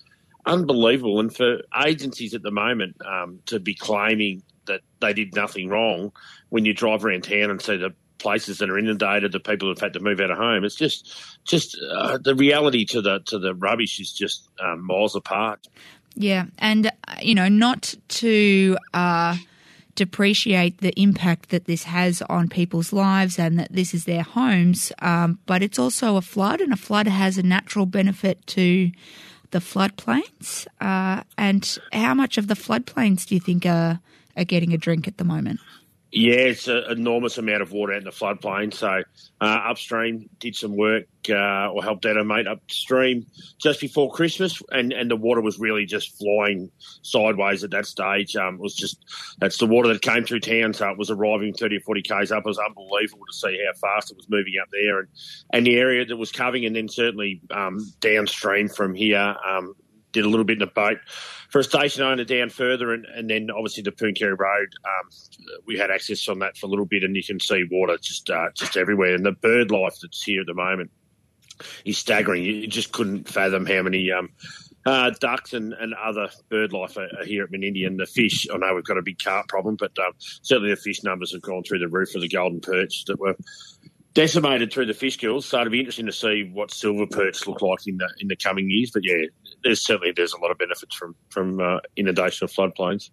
unbelievable. 0.46 1.18
And 1.18 1.34
for 1.34 1.62
agencies 1.84 2.34
at 2.34 2.42
the 2.42 2.50
moment 2.50 2.96
um, 3.04 3.40
to 3.46 3.58
be 3.58 3.74
claiming 3.74 4.42
that 4.66 4.82
they 5.00 5.12
did 5.12 5.34
nothing 5.34 5.68
wrong 5.68 6.12
when 6.50 6.64
you 6.64 6.74
drive 6.74 7.04
around 7.04 7.24
town 7.24 7.50
and 7.50 7.60
see 7.60 7.76
the 7.76 7.94
places 8.18 8.58
that 8.58 8.70
are 8.70 8.78
inundated, 8.78 9.32
the 9.32 9.40
people 9.40 9.68
who've 9.68 9.80
had 9.80 9.92
to 9.94 10.00
move 10.00 10.20
out 10.20 10.30
of 10.30 10.38
home. 10.38 10.64
It's 10.64 10.74
just, 10.74 11.14
just 11.44 11.78
uh, 11.90 12.18
the 12.18 12.34
reality 12.34 12.84
to 12.86 13.00
the 13.00 13.20
to 13.26 13.38
the 13.38 13.54
rubbish 13.54 14.00
is 14.00 14.12
just 14.12 14.48
um, 14.60 14.86
miles 14.86 15.16
apart. 15.16 15.66
Yeah, 16.14 16.46
and 16.58 16.86
uh, 16.86 16.90
you 17.22 17.34
know, 17.34 17.48
not 17.48 17.94
to 18.08 18.76
uh, 18.92 19.36
depreciate 19.94 20.78
the 20.78 20.92
impact 21.00 21.50
that 21.50 21.66
this 21.66 21.84
has 21.84 22.22
on 22.22 22.48
people's 22.48 22.92
lives 22.92 23.38
and 23.38 23.58
that 23.58 23.72
this 23.72 23.94
is 23.94 24.04
their 24.04 24.22
homes, 24.22 24.92
um, 25.00 25.38
but 25.46 25.62
it's 25.62 25.78
also 25.78 26.16
a 26.16 26.22
flood, 26.22 26.60
and 26.60 26.72
a 26.72 26.76
flood 26.76 27.06
has 27.06 27.38
a 27.38 27.42
natural 27.42 27.86
benefit 27.86 28.44
to 28.48 28.90
the 29.50 29.58
floodplains. 29.60 30.66
Uh, 30.80 31.22
and 31.36 31.78
how 31.92 32.14
much 32.14 32.36
of 32.36 32.48
the 32.48 32.54
floodplains 32.54 33.26
do 33.26 33.34
you 33.34 33.40
think 33.40 33.64
are 33.64 34.00
are 34.36 34.44
getting 34.44 34.72
a 34.72 34.78
drink 34.78 35.08
at 35.08 35.18
the 35.18 35.24
moment? 35.24 35.60
Yeah, 36.10 36.36
it's 36.36 36.68
an 36.68 36.84
enormous 36.88 37.36
amount 37.36 37.60
of 37.60 37.70
water 37.70 37.92
out 37.92 37.98
in 37.98 38.04
the 38.04 38.10
floodplain. 38.10 38.72
So 38.72 39.02
uh, 39.42 39.44
upstream 39.44 40.30
did 40.38 40.56
some 40.56 40.74
work 40.74 41.04
uh, 41.28 41.70
or 41.70 41.82
helped 41.82 42.06
out 42.06 42.16
a 42.16 42.24
mate 42.24 42.46
upstream 42.46 43.26
just 43.58 43.78
before 43.78 44.10
Christmas, 44.10 44.62
and, 44.70 44.94
and 44.94 45.10
the 45.10 45.16
water 45.16 45.42
was 45.42 45.58
really 45.58 45.84
just 45.84 46.16
flying 46.16 46.70
sideways 47.02 47.62
at 47.62 47.72
that 47.72 47.84
stage. 47.84 48.36
Um, 48.36 48.54
it 48.54 48.60
was 48.60 48.74
just 48.74 49.04
that's 49.38 49.58
the 49.58 49.66
water 49.66 49.92
that 49.92 50.00
came 50.00 50.24
through 50.24 50.40
town, 50.40 50.72
so 50.72 50.88
it 50.88 50.96
was 50.96 51.10
arriving 51.10 51.52
thirty 51.52 51.76
or 51.76 51.80
forty 51.80 52.00
k's 52.00 52.32
up. 52.32 52.38
It 52.38 52.46
was 52.46 52.58
unbelievable 52.58 53.26
to 53.30 53.36
see 53.36 53.62
how 53.66 53.78
fast 53.78 54.10
it 54.10 54.16
was 54.16 54.30
moving 54.30 54.54
up 54.62 54.68
there, 54.72 55.00
and 55.00 55.08
and 55.52 55.66
the 55.66 55.76
area 55.76 56.06
that 56.06 56.16
was 56.16 56.32
covering, 56.32 56.64
and 56.64 56.74
then 56.74 56.88
certainly 56.88 57.42
um, 57.50 57.80
downstream 58.00 58.68
from 58.70 58.94
here. 58.94 59.36
Um, 59.46 59.74
did 60.12 60.24
a 60.24 60.28
little 60.28 60.44
bit 60.44 60.54
in 60.54 60.60
the 60.60 60.66
boat 60.66 60.98
for 61.50 61.60
a 61.60 61.64
station 61.64 62.02
owner 62.02 62.24
down 62.24 62.50
further, 62.50 62.92
and, 62.92 63.06
and 63.06 63.28
then 63.28 63.50
obviously 63.50 63.82
the 63.82 63.92
Pooncarrie 63.92 64.38
Road. 64.38 64.68
Um, 64.84 65.10
we 65.66 65.78
had 65.78 65.90
access 65.90 66.28
on 66.28 66.40
that 66.40 66.56
for 66.56 66.66
a 66.66 66.68
little 66.68 66.86
bit, 66.86 67.04
and 67.04 67.16
you 67.16 67.22
can 67.22 67.40
see 67.40 67.64
water 67.70 67.98
just 68.00 68.28
uh, 68.30 68.48
just 68.54 68.76
everywhere. 68.76 69.14
And 69.14 69.24
the 69.24 69.32
bird 69.32 69.70
life 69.70 69.96
that's 70.00 70.22
here 70.22 70.40
at 70.40 70.46
the 70.46 70.54
moment 70.54 70.90
is 71.84 71.98
staggering. 71.98 72.44
You 72.44 72.66
just 72.66 72.92
couldn't 72.92 73.28
fathom 73.28 73.66
how 73.66 73.82
many 73.82 74.10
um, 74.12 74.30
uh, 74.86 75.10
ducks 75.20 75.52
and, 75.52 75.72
and 75.74 75.94
other 75.94 76.28
bird 76.48 76.72
life 76.72 76.96
are, 76.96 77.08
are 77.18 77.24
here 77.24 77.44
at 77.44 77.50
Menindee. 77.50 77.86
And 77.86 77.98
the 77.98 78.06
fish, 78.06 78.46
I 78.52 78.56
know 78.58 78.74
we've 78.74 78.84
got 78.84 78.98
a 78.98 79.02
big 79.02 79.18
carp 79.18 79.48
problem, 79.48 79.76
but 79.76 79.92
um, 79.98 80.12
certainly 80.18 80.70
the 80.70 80.76
fish 80.76 81.02
numbers 81.02 81.32
have 81.32 81.42
gone 81.42 81.62
through 81.62 81.80
the 81.80 81.88
roof 81.88 82.10
for 82.10 82.20
the 82.20 82.28
golden 82.28 82.60
perch 82.60 83.04
that 83.06 83.18
were 83.18 83.36
decimated 84.14 84.72
through 84.72 84.86
the 84.86 84.94
fish 84.94 85.16
kills. 85.16 85.46
So 85.46 85.60
it'll 85.60 85.70
be 85.70 85.80
interesting 85.80 86.06
to 86.06 86.12
see 86.12 86.50
what 86.52 86.72
silver 86.72 87.06
perch 87.06 87.46
look 87.46 87.62
like 87.62 87.86
in 87.86 87.98
the 87.98 88.08
in 88.20 88.28
the 88.28 88.36
coming 88.36 88.70
years. 88.70 88.90
But 88.92 89.04
yeah, 89.04 89.26
there's 89.64 89.84
certainly 89.84 90.12
there's 90.12 90.32
a 90.32 90.38
lot 90.38 90.50
of 90.50 90.58
benefits 90.58 90.94
from 90.94 91.14
from 91.28 91.60
uh, 91.60 91.78
inundation 91.96 92.44
of 92.44 92.52
floodplains. 92.52 93.10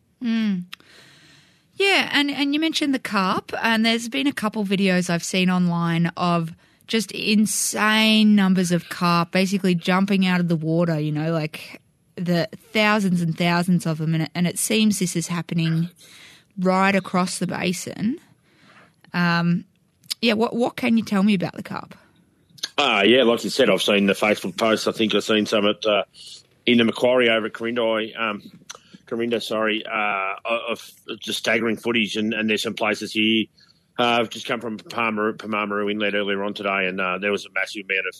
Yeah, 1.78 2.10
and, 2.14 2.32
and 2.32 2.54
you 2.54 2.60
mentioned 2.60 2.94
the 2.94 3.00
carp, 3.00 3.52
and 3.62 3.86
there's 3.86 4.08
been 4.08 4.28
a 4.28 4.34
couple 4.34 4.64
videos 4.64 5.10
I've 5.10 5.26
seen 5.26 5.50
online 5.50 6.08
of 6.16 6.54
just 6.88 7.12
insane 7.12 8.36
numbers 8.36 8.72
of 8.72 8.88
carp 8.90 9.32
basically 9.32 9.76
jumping 9.76 10.26
out 10.26 10.40
of 10.40 10.48
the 10.48 10.56
water, 10.56 10.98
you 11.00 11.12
know, 11.12 11.34
like 11.34 11.82
the 12.16 12.48
thousands 12.72 13.22
and 13.22 13.38
thousands 13.38 13.86
of 13.86 13.98
them. 13.98 14.14
And 14.14 14.24
it, 14.24 14.32
and 14.34 14.48
it 14.48 14.58
seems 14.58 15.00
this 15.00 15.16
is 15.16 15.28
happening 15.28 15.90
right 16.58 16.96
across 16.96 17.40
the 17.40 17.48
basin. 17.48 18.20
Um, 19.14 19.66
yeah, 20.22 20.34
what, 20.34 20.56
what 20.56 20.78
can 20.78 20.98
you 20.98 21.04
tell 21.04 21.24
me 21.24 21.34
about 21.34 21.56
the 21.56 21.64
carp? 21.64 21.96
Ah, 22.78 23.04
yeah, 23.04 23.24
like 23.24 23.44
you 23.44 23.50
said, 23.50 23.70
I've 23.70 23.82
seen 23.82 24.06
the 24.06 24.14
Facebook 24.14 24.58
posts. 24.58 24.88
I 24.88 24.92
think 24.92 25.16
I've 25.16 25.24
seen 25.24 25.46
some 25.46 25.66
at 25.66 25.86
uh, 25.86 26.04
in 26.66 26.78
the 26.78 26.84
Macquarie 26.84 27.30
over 27.30 27.46
at 27.46 27.54
Corindai, 27.54 28.20
um, 28.20 28.42
Carinda, 29.06 29.42
sorry, 29.42 29.86
uh, 29.86 30.34
of 30.46 30.92
just 31.20 31.40
staggering 31.40 31.78
footage. 31.78 32.18
And, 32.18 32.34
and 32.34 32.50
there's 32.50 32.64
some 32.64 32.74
places 32.74 33.14
here. 33.14 33.46
Uh, 33.98 34.18
I've 34.20 34.30
just 34.30 34.46
come 34.46 34.60
from 34.60 34.78
Palmer, 34.78 35.34
Pamamaroo 35.34 35.90
Inlet 35.90 36.16
earlier 36.16 36.44
on 36.44 36.54
today, 36.54 36.88
and 36.88 37.00
uh, 37.00 37.18
there 37.18 37.32
was 37.32 37.46
a 37.46 37.50
massive 37.54 37.86
amount 37.90 38.08
of 38.08 38.16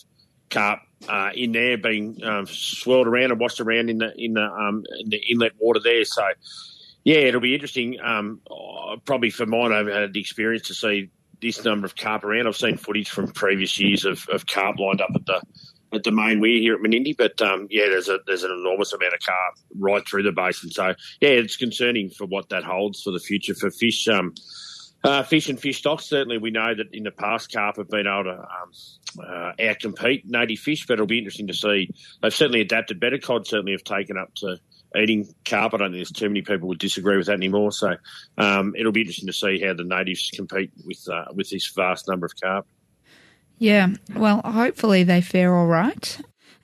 carp 0.48 0.80
uh, 1.06 1.30
in 1.34 1.52
there 1.52 1.76
being 1.76 2.22
um, 2.24 2.46
swirled 2.46 3.08
around 3.08 3.32
and 3.32 3.40
washed 3.40 3.60
around 3.60 3.90
in 3.90 3.98
the 3.98 4.12
in 4.16 4.34
the, 4.34 4.44
um, 4.44 4.84
in 5.00 5.10
the 5.10 5.18
inlet 5.30 5.52
water 5.58 5.80
there. 5.84 6.04
So, 6.06 6.24
yeah, 7.04 7.16
it'll 7.16 7.42
be 7.42 7.52
interesting. 7.52 8.00
Um, 8.00 8.40
uh, 8.50 8.96
probably 9.04 9.28
for 9.28 9.44
mine, 9.44 9.72
I've 9.72 9.86
had 9.86 10.14
the 10.14 10.20
experience 10.20 10.68
to 10.68 10.74
see 10.74 11.10
this 11.40 11.64
number 11.64 11.86
of 11.86 11.96
carp 11.96 12.24
around. 12.24 12.46
I've 12.46 12.56
seen 12.56 12.76
footage 12.76 13.10
from 13.10 13.28
previous 13.28 13.78
years 13.78 14.04
of, 14.04 14.26
of 14.28 14.46
carp 14.46 14.78
lined 14.78 15.00
up 15.00 15.10
at 15.14 15.26
the 15.26 15.42
at 15.92 16.02
the 16.02 16.10
main 16.10 16.40
weir 16.40 16.58
here 16.58 16.74
at 16.74 16.80
Menindee, 16.80 17.16
but 17.16 17.40
um, 17.40 17.68
yeah, 17.70 17.86
there's 17.86 18.08
a 18.08 18.18
there's 18.26 18.42
an 18.42 18.50
enormous 18.50 18.92
amount 18.92 19.14
of 19.14 19.20
carp 19.20 19.54
right 19.78 20.06
through 20.06 20.24
the 20.24 20.32
basin. 20.32 20.70
So 20.70 20.94
yeah, 21.20 21.30
it's 21.30 21.56
concerning 21.56 22.10
for 22.10 22.26
what 22.26 22.48
that 22.50 22.64
holds 22.64 23.02
for 23.02 23.12
the 23.12 23.20
future 23.20 23.54
for 23.54 23.70
fish. 23.70 24.08
Um, 24.08 24.34
uh, 25.04 25.22
fish 25.22 25.48
and 25.48 25.60
fish 25.60 25.78
stocks. 25.78 26.06
Certainly, 26.06 26.38
we 26.38 26.50
know 26.50 26.74
that 26.74 26.92
in 26.92 27.04
the 27.04 27.12
past, 27.12 27.52
carp 27.52 27.76
have 27.76 27.88
been 27.88 28.08
able 28.08 28.24
to 28.24 28.38
um, 28.40 29.24
uh, 29.24 29.52
outcompete 29.60 30.24
native 30.24 30.58
fish, 30.58 30.84
but 30.86 30.94
it'll 30.94 31.06
be 31.06 31.18
interesting 31.18 31.46
to 31.46 31.54
see. 31.54 31.90
They've 32.20 32.34
certainly 32.34 32.60
adapted 32.60 32.98
better. 32.98 33.18
Cod 33.18 33.46
certainly 33.46 33.72
have 33.72 33.84
taken 33.84 34.16
up 34.16 34.34
to 34.36 34.58
eating 34.96 35.26
carp. 35.44 35.74
I 35.74 35.78
don't 35.78 35.90
think 35.92 35.98
there's 35.98 36.12
too 36.12 36.28
many 36.28 36.42
people 36.42 36.68
would 36.68 36.78
disagree 36.78 37.16
with 37.16 37.26
that 37.26 37.34
anymore. 37.34 37.72
So 37.72 37.96
um, 38.38 38.74
it'll 38.76 38.92
be 38.92 39.02
interesting 39.02 39.26
to 39.26 39.32
see 39.32 39.60
how 39.60 39.74
the 39.74 39.84
natives 39.84 40.30
compete 40.34 40.70
with 40.84 41.06
uh, 41.08 41.26
with 41.34 41.50
this 41.50 41.70
vast 41.74 42.08
number 42.08 42.26
of 42.26 42.32
carp. 42.40 42.66
Yeah, 43.58 43.88
well, 44.14 44.42
hopefully 44.44 45.02
they 45.02 45.20
fare 45.22 45.56
all 45.56 45.66
right. 45.66 46.20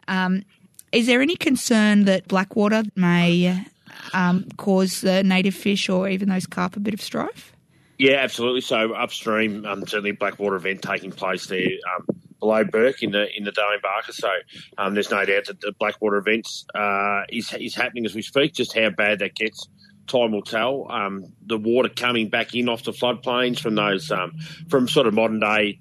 Um, 0.08 0.44
is 0.92 1.06
there 1.06 1.22
any 1.22 1.36
concern 1.36 2.04
that 2.04 2.28
blackwater 2.28 2.82
may 2.96 3.64
um, 4.12 4.46
cause 4.58 5.00
the 5.00 5.22
native 5.22 5.54
fish 5.54 5.88
or 5.88 6.08
even 6.08 6.28
those 6.28 6.46
carp 6.46 6.76
a 6.76 6.80
bit 6.80 6.92
of 6.92 7.00
strife? 7.00 7.52
Yeah, 7.98 8.14
absolutely. 8.14 8.62
So 8.62 8.94
upstream, 8.94 9.64
um, 9.64 9.86
certainly 9.86 10.12
Blackwater 10.12 10.56
event 10.56 10.82
taking 10.82 11.12
place 11.12 11.46
there 11.46 11.68
um, 11.96 12.06
below 12.42 12.64
Bourke 12.64 13.02
in 13.02 13.12
the 13.12 13.34
in 13.34 13.44
the 13.44 13.52
Darling 13.52 13.78
Baaka. 13.82 14.12
So 14.12 14.28
um, 14.76 14.94
there's 14.94 15.10
no 15.10 15.24
doubt 15.24 15.46
that 15.46 15.60
the 15.60 15.72
Blackwater 15.78 16.16
events 16.16 16.66
uh, 16.74 17.22
is 17.30 17.54
is 17.58 17.74
happening 17.74 18.04
as 18.04 18.14
we 18.14 18.22
speak. 18.22 18.52
Just 18.52 18.76
how 18.76 18.90
bad 18.90 19.20
that 19.20 19.34
gets, 19.36 19.68
time 20.08 20.32
will 20.32 20.42
tell. 20.42 20.90
Um, 20.90 21.32
the 21.46 21.56
water 21.56 21.88
coming 21.88 22.28
back 22.28 22.54
in 22.54 22.68
off 22.68 22.82
the 22.82 22.92
floodplains 22.92 23.60
from 23.60 23.76
those 23.76 24.10
um, 24.10 24.32
from 24.68 24.88
sort 24.88 25.06
of 25.06 25.14
modern 25.14 25.40
day. 25.40 25.78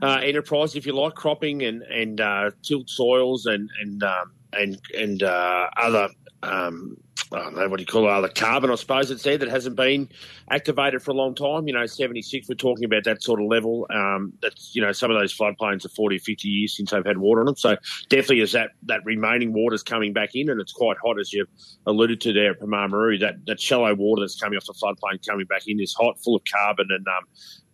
Uh, 0.00 0.20
enterprise, 0.22 0.76
if 0.76 0.86
you 0.86 0.92
like, 0.92 1.14
cropping 1.14 1.62
and 1.62 1.82
and 1.82 2.20
uh, 2.20 2.50
tilt 2.62 2.88
soils 2.88 3.46
and 3.46 3.68
and 3.82 4.02
um, 4.04 4.32
and 4.52 4.80
and 4.96 5.22
uh, 5.24 5.68
other 5.76 6.08
um, 6.44 6.96
I 7.32 7.40
don't 7.40 7.56
know 7.56 7.68
what 7.68 7.76
do 7.76 7.82
you 7.82 7.86
call 7.86 8.24
it, 8.24 8.34
the 8.34 8.40
carbon, 8.40 8.70
I 8.70 8.74
suppose 8.76 9.10
it's 9.10 9.22
there 9.22 9.36
that 9.36 9.48
hasn't 9.48 9.76
been 9.76 10.08
activated 10.50 11.02
for 11.02 11.10
a 11.10 11.14
long 11.14 11.34
time. 11.34 11.66
You 11.66 11.74
know, 11.74 11.84
76, 11.84 12.48
we're 12.48 12.54
talking 12.54 12.84
about 12.84 13.04
that 13.04 13.22
sort 13.22 13.40
of 13.40 13.46
level. 13.46 13.86
Um, 13.90 14.32
that's, 14.40 14.74
you 14.74 14.82
know, 14.82 14.92
some 14.92 15.10
of 15.10 15.18
those 15.18 15.36
floodplains 15.36 15.84
are 15.84 15.90
40 15.90 16.18
50 16.18 16.48
years 16.48 16.76
since 16.76 16.90
they've 16.90 17.04
had 17.04 17.18
water 17.18 17.40
on 17.40 17.46
them. 17.46 17.56
So 17.56 17.76
definitely 18.08 18.40
as 18.40 18.52
that, 18.52 18.70
that 18.84 19.04
remaining 19.04 19.52
water 19.52 19.74
is 19.74 19.82
coming 19.82 20.12
back 20.12 20.30
in 20.34 20.48
and 20.48 20.60
it's 20.60 20.72
quite 20.72 20.96
hot, 21.04 21.18
as 21.20 21.32
you've 21.32 21.48
alluded 21.86 22.20
to 22.22 22.32
there 22.32 22.52
at 22.52 22.60
Pamamaroo, 22.60 23.20
that, 23.20 23.44
that 23.46 23.60
shallow 23.60 23.94
water 23.94 24.20
that's 24.20 24.40
coming 24.40 24.56
off 24.56 24.64
the 24.64 24.72
floodplain 24.72 25.24
coming 25.26 25.46
back 25.46 25.66
in 25.66 25.80
is 25.80 25.94
hot, 25.94 26.18
full 26.22 26.36
of 26.36 26.42
carbon 26.50 26.88
and, 26.90 27.06
um, 27.08 27.24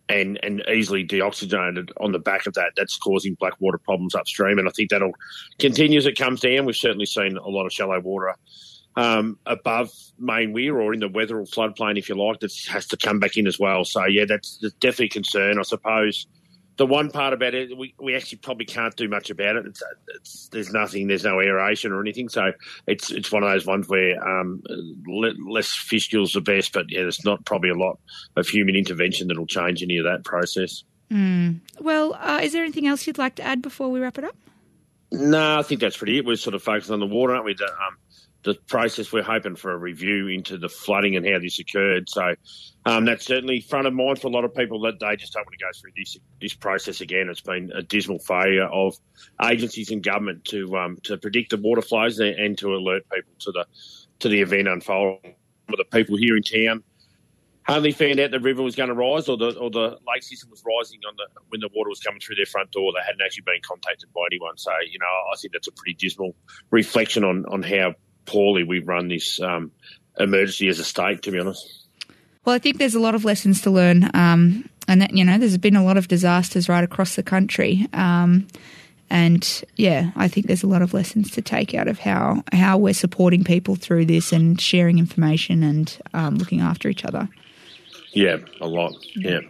and 0.07 0.39
and 0.43 0.61
easily 0.71 1.03
deoxygenated 1.03 1.89
on 1.99 2.11
the 2.11 2.19
back 2.19 2.45
of 2.45 2.53
that. 2.53 2.73
That's 2.77 2.95
causing 2.95 3.33
black 3.33 3.53
water 3.59 3.79
problems 3.79 4.13
upstream, 4.13 4.59
and 4.59 4.67
I 4.67 4.71
think 4.71 4.91
that'll 4.91 5.15
continue 5.57 5.97
as 5.97 6.05
it 6.05 6.15
comes 6.15 6.41
down. 6.41 6.65
We've 6.65 6.75
certainly 6.75 7.07
seen 7.07 7.37
a 7.37 7.49
lot 7.49 7.65
of 7.65 7.73
shallow 7.73 7.99
water 7.99 8.35
um, 8.95 9.37
above 9.45 9.91
main 10.17 10.53
weir 10.53 10.79
or 10.79 10.93
in 10.93 10.99
the 11.01 11.09
Wetherell 11.09 11.49
floodplain, 11.49 11.97
if 11.97 12.09
you 12.09 12.15
like, 12.15 12.39
that 12.39 12.53
has 12.69 12.87
to 12.87 12.97
come 12.97 13.19
back 13.19 13.37
in 13.37 13.47
as 13.47 13.59
well. 13.59 13.83
So 13.85 14.05
yeah, 14.05 14.25
that's, 14.25 14.57
that's 14.61 14.75
definitely 14.75 15.07
a 15.07 15.09
concern. 15.09 15.59
I 15.59 15.63
suppose 15.63 16.27
the 16.77 16.85
one 16.85 17.09
part 17.09 17.33
about 17.33 17.53
it, 17.53 17.77
we, 17.77 17.95
we 17.99 18.15
actually 18.15 18.39
probably 18.39 18.65
can't 18.65 18.95
do 18.95 19.07
much 19.07 19.29
about 19.29 19.55
it. 19.55 19.65
It's, 19.65 19.83
it's, 20.15 20.49
there's 20.49 20.71
nothing, 20.71 21.07
there's 21.07 21.23
no 21.23 21.39
aeration 21.39 21.93
or 21.93 22.01
anything. 22.01 22.29
So 22.29 22.51
it's 22.85 23.11
it's 23.11 23.31
one 23.31 23.43
of 23.43 23.49
those 23.49 23.65
ones 23.65 23.87
where 23.87 24.21
um, 24.27 24.61
less 25.07 25.73
fistules 25.73 26.33
the 26.33 26.41
best, 26.41 26.73
but 26.73 26.87
yeah, 26.89 27.01
there's 27.01 27.23
not 27.23 27.45
probably 27.45 27.69
a 27.69 27.75
lot 27.75 27.99
of 28.35 28.47
human 28.47 28.75
intervention 28.75 29.27
that'll 29.29 29.45
change 29.45 29.83
any 29.83 29.97
of 29.97 30.05
that 30.05 30.25
process. 30.25 30.83
Mm. 31.11 31.61
Well, 31.79 32.13
uh, 32.15 32.39
is 32.41 32.51
there 32.51 32.63
anything 32.63 32.87
else 32.87 33.07
you'd 33.07 33.17
like 33.17 33.35
to 33.35 33.43
add 33.43 33.61
before 33.61 33.89
we 33.89 33.99
wrap 33.99 34.17
it 34.17 34.23
up? 34.23 34.35
No, 35.11 35.59
I 35.59 35.61
think 35.61 35.79
that's 35.79 35.95
pretty 35.95 36.17
it. 36.17 36.25
We're 36.25 36.35
sort 36.35 36.55
of 36.55 36.63
focused 36.63 36.91
on 36.91 36.99
the 36.99 37.05
water, 37.05 37.33
aren't 37.33 37.45
we? 37.45 37.53
The, 37.53 37.67
um, 37.67 37.97
the 38.45 38.55
process. 38.67 39.11
We're 39.11 39.23
hoping 39.23 39.55
for 39.55 39.71
a 39.71 39.77
review 39.77 40.27
into 40.27 40.57
the 40.57 40.69
flooding 40.69 41.15
and 41.15 41.25
how 41.25 41.39
this 41.39 41.59
occurred. 41.59 42.07
So 42.07 42.35
um, 42.85 43.05
that's 43.05 43.25
certainly 43.25 43.59
front 43.59 43.87
of 43.87 43.93
mind 43.93 44.21
for 44.21 44.27
a 44.27 44.31
lot 44.31 44.45
of 44.45 44.53
people 44.53 44.79
that 44.81 44.99
they 44.99 45.15
just 45.15 45.33
don't 45.33 45.45
want 45.45 45.57
to 45.57 45.65
go 45.65 45.71
through 45.79 45.91
this 45.97 46.17
this 46.39 46.53
process 46.53 47.01
again. 47.01 47.27
It's 47.29 47.41
been 47.41 47.71
a 47.75 47.81
dismal 47.81 48.19
failure 48.19 48.67
of 48.67 48.95
agencies 49.43 49.91
and 49.91 50.01
government 50.01 50.45
to 50.45 50.77
um, 50.77 50.97
to 51.03 51.17
predict 51.17 51.49
the 51.49 51.57
water 51.57 51.81
flows 51.81 52.19
and 52.19 52.57
to 52.59 52.75
alert 52.75 53.03
people 53.11 53.33
to 53.39 53.51
the 53.51 53.65
to 54.19 54.29
the 54.29 54.41
event 54.41 54.67
unfolding. 54.67 55.35
For 55.67 55.77
the 55.77 55.85
people 55.85 56.15
here 56.15 56.37
in 56.37 56.43
town 56.43 56.83
only 57.67 57.91
found 57.91 58.19
out 58.19 58.31
the 58.31 58.39
river 58.39 58.61
was 58.61 58.75
going 58.75 58.89
to 58.89 58.93
rise 58.93 59.27
or 59.27 59.37
the 59.37 59.57
or 59.57 59.71
the 59.71 59.97
lake 60.07 60.21
system 60.21 60.51
was 60.51 60.63
rising 60.65 60.99
on 61.07 61.15
the 61.17 61.25
when 61.49 61.61
the 61.61 61.69
water 61.73 61.89
was 61.89 61.99
coming 61.99 62.19
through 62.19 62.35
their 62.35 62.45
front 62.45 62.71
door. 62.71 62.91
They 62.93 63.03
hadn't 63.03 63.21
actually 63.25 63.43
been 63.45 63.61
contacted 63.65 64.13
by 64.13 64.21
anyone. 64.31 64.57
So 64.57 64.71
you 64.87 64.99
know, 64.99 65.05
I 65.05 65.35
think 65.37 65.53
that's 65.53 65.67
a 65.67 65.71
pretty 65.71 65.95
dismal 65.95 66.35
reflection 66.69 67.23
on 67.23 67.45
on 67.47 67.63
how 67.63 67.95
poorly 68.25 68.63
we've 68.63 68.87
run 68.87 69.07
this 69.07 69.39
um, 69.41 69.71
emergency 70.19 70.67
as 70.67 70.79
a 70.79 70.83
state, 70.83 71.21
to 71.23 71.31
be 71.31 71.39
honest. 71.39 71.85
Well, 72.43 72.55
I 72.55 72.59
think 72.59 72.77
there's 72.77 72.95
a 72.95 72.99
lot 72.99 73.15
of 73.15 73.25
lessons 73.25 73.61
to 73.61 73.71
learn, 73.71 74.09
um, 74.13 74.69
and 74.87 75.01
that, 75.01 75.13
you 75.13 75.25
know, 75.25 75.37
there's 75.37 75.57
been 75.57 75.75
a 75.75 75.83
lot 75.83 75.97
of 75.97 76.07
disasters 76.07 76.69
right 76.69 76.83
across 76.83 77.15
the 77.15 77.23
country, 77.23 77.87
um, 77.93 78.47
and 79.09 79.63
yeah, 79.75 80.11
I 80.15 80.27
think 80.27 80.47
there's 80.47 80.63
a 80.63 80.67
lot 80.67 80.81
of 80.81 80.93
lessons 80.93 81.31
to 81.31 81.41
take 81.41 81.73
out 81.73 81.87
of 81.87 81.99
how 81.99 82.43
how 82.51 82.77
we're 82.77 82.93
supporting 82.93 83.43
people 83.43 83.75
through 83.75 84.05
this 84.05 84.31
and 84.31 84.59
sharing 84.59 84.99
information 84.99 85.63
and 85.63 85.97
um, 86.13 86.35
looking 86.35 86.61
after 86.61 86.89
each 86.89 87.05
other. 87.05 87.29
Yeah, 88.13 88.37
a 88.61 88.67
lot. 88.67 88.93
Yeah. 89.15 89.41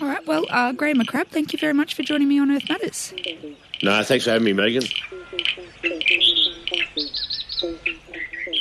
All 0.00 0.06
right. 0.06 0.24
Well, 0.26 0.46
uh, 0.50 0.72
Graeme 0.72 0.98
McCrabb, 1.00 1.28
thank 1.28 1.52
you 1.52 1.58
very 1.58 1.72
much 1.72 1.94
for 1.94 2.02
joining 2.02 2.28
me 2.28 2.38
on 2.38 2.50
Earth 2.50 2.68
Matters. 2.68 3.12
No, 3.82 4.02
thanks 4.04 4.24
for 4.24 4.30
having 4.30 4.44
me, 4.44 4.52
Megan. 4.52 4.84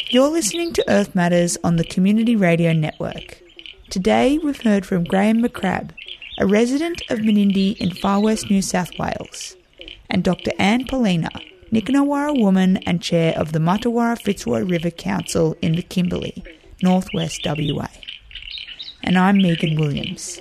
You're 0.10 0.30
listening 0.30 0.72
to 0.72 0.90
Earth 0.90 1.16
Matters 1.16 1.58
on 1.66 1.76
the 1.76 1.84
Community 1.84 2.38
Radio 2.38 2.72
Network. 2.72 3.42
Today 3.90 4.38
we've 4.38 4.62
heard 4.62 4.86
from 4.86 5.04
Graeme 5.04 5.44
McCrabb, 5.44 5.90
a 6.40 6.48
resident 6.48 7.02
of 7.10 7.20
Menindee 7.20 7.76
in 7.76 7.92
far 7.92 8.22
west 8.22 8.50
New 8.50 8.62
South 8.62 8.98
Wales, 8.98 9.58
and 10.10 10.24
Dr. 10.24 10.52
Anne 10.58 10.86
Poelina, 10.86 11.30
Nicanawara 11.74 12.40
woman 12.40 12.78
and 12.86 13.02
chair 13.02 13.38
of 13.38 13.52
the 13.52 13.60
Martuwarra 13.60 14.18
Fitzroy 14.18 14.62
River 14.62 14.92
Council 14.92 15.58
in 15.62 15.76
the 15.76 15.82
Kimberley, 15.82 16.42
northwest 16.82 17.46
WA. 17.46 17.90
And 19.04 19.18
I'm 19.18 19.42
Megan 19.42 19.78
Williams. 19.78 20.40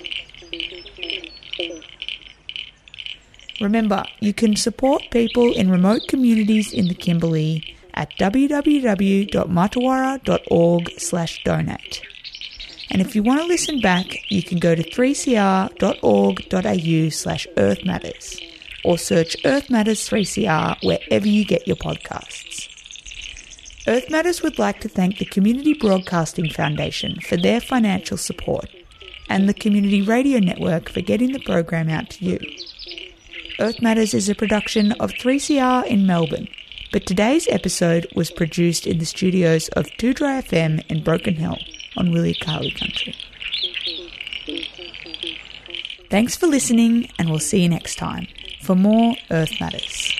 Remember, 3.59 4.05
you 4.21 4.33
can 4.33 4.55
support 4.55 5.03
people 5.11 5.51
in 5.51 5.69
remote 5.69 6.03
communities 6.07 6.71
in 6.71 6.87
the 6.87 6.95
Kimberley 6.95 7.76
at 7.97 8.15
www.martuwarra.org 8.17 10.99
slash 10.99 11.43
donate. 11.43 12.01
And 12.89 13.01
if 13.01 13.13
you 13.15 13.23
want 13.23 13.41
to 13.41 13.47
listen 13.47 13.81
back, 13.81 14.05
you 14.29 14.41
can 14.43 14.59
go 14.59 14.75
to 14.75 14.83
3cr.org.au 14.83 17.09
slash 17.09 17.45
Earth 17.57 17.83
Matters 17.83 18.39
or 18.85 18.97
search 18.97 19.35
Earth 19.43 19.69
Matters 19.69 20.07
3CR 20.07 20.77
wherever 20.83 21.27
you 21.27 21.43
get 21.43 21.67
your 21.67 21.75
podcasts. 21.75 22.69
Earth 23.87 24.09
Matters 24.09 24.41
would 24.43 24.57
like 24.59 24.79
to 24.81 24.89
thank 24.89 25.17
the 25.17 25.25
Community 25.25 25.73
Broadcasting 25.73 26.51
Foundation 26.51 27.19
for 27.21 27.35
their 27.35 27.59
financial 27.59 28.17
support 28.17 28.69
and 29.27 29.49
the 29.49 29.53
Community 29.53 30.01
Radio 30.03 30.39
Network 30.39 30.89
for 30.89 31.01
getting 31.01 31.33
the 31.33 31.39
program 31.39 31.89
out 31.89 32.09
to 32.11 32.23
you. 32.23 32.39
Earth 33.59 33.81
Matters 33.81 34.13
is 34.13 34.29
a 34.29 34.35
production 34.35 34.91
of 34.93 35.11
3CR 35.13 35.87
in 35.87 36.05
Melbourne 36.05 36.47
but 36.91 37.05
today's 37.05 37.47
episode 37.49 38.07
was 38.15 38.31
produced 38.31 38.87
in 38.87 38.99
the 38.99 39.05
studios 39.05 39.67
of 39.69 39.85
2DRY 39.97 40.43
FM 40.43 40.83
in 40.89 41.03
Broken 41.03 41.35
Hill 41.35 41.57
on 41.97 42.09
Wilyakali 42.09 42.77
country. 42.77 43.15
Thanks 46.09 46.37
for 46.37 46.47
listening, 46.47 47.09
and 47.19 47.29
we'll 47.29 47.39
see 47.39 47.61
you 47.63 47.69
next 47.69 47.95
time 47.95 48.27
for 48.61 48.75
more 48.75 49.15
Earth 49.29 49.59
Matters. 49.59 50.13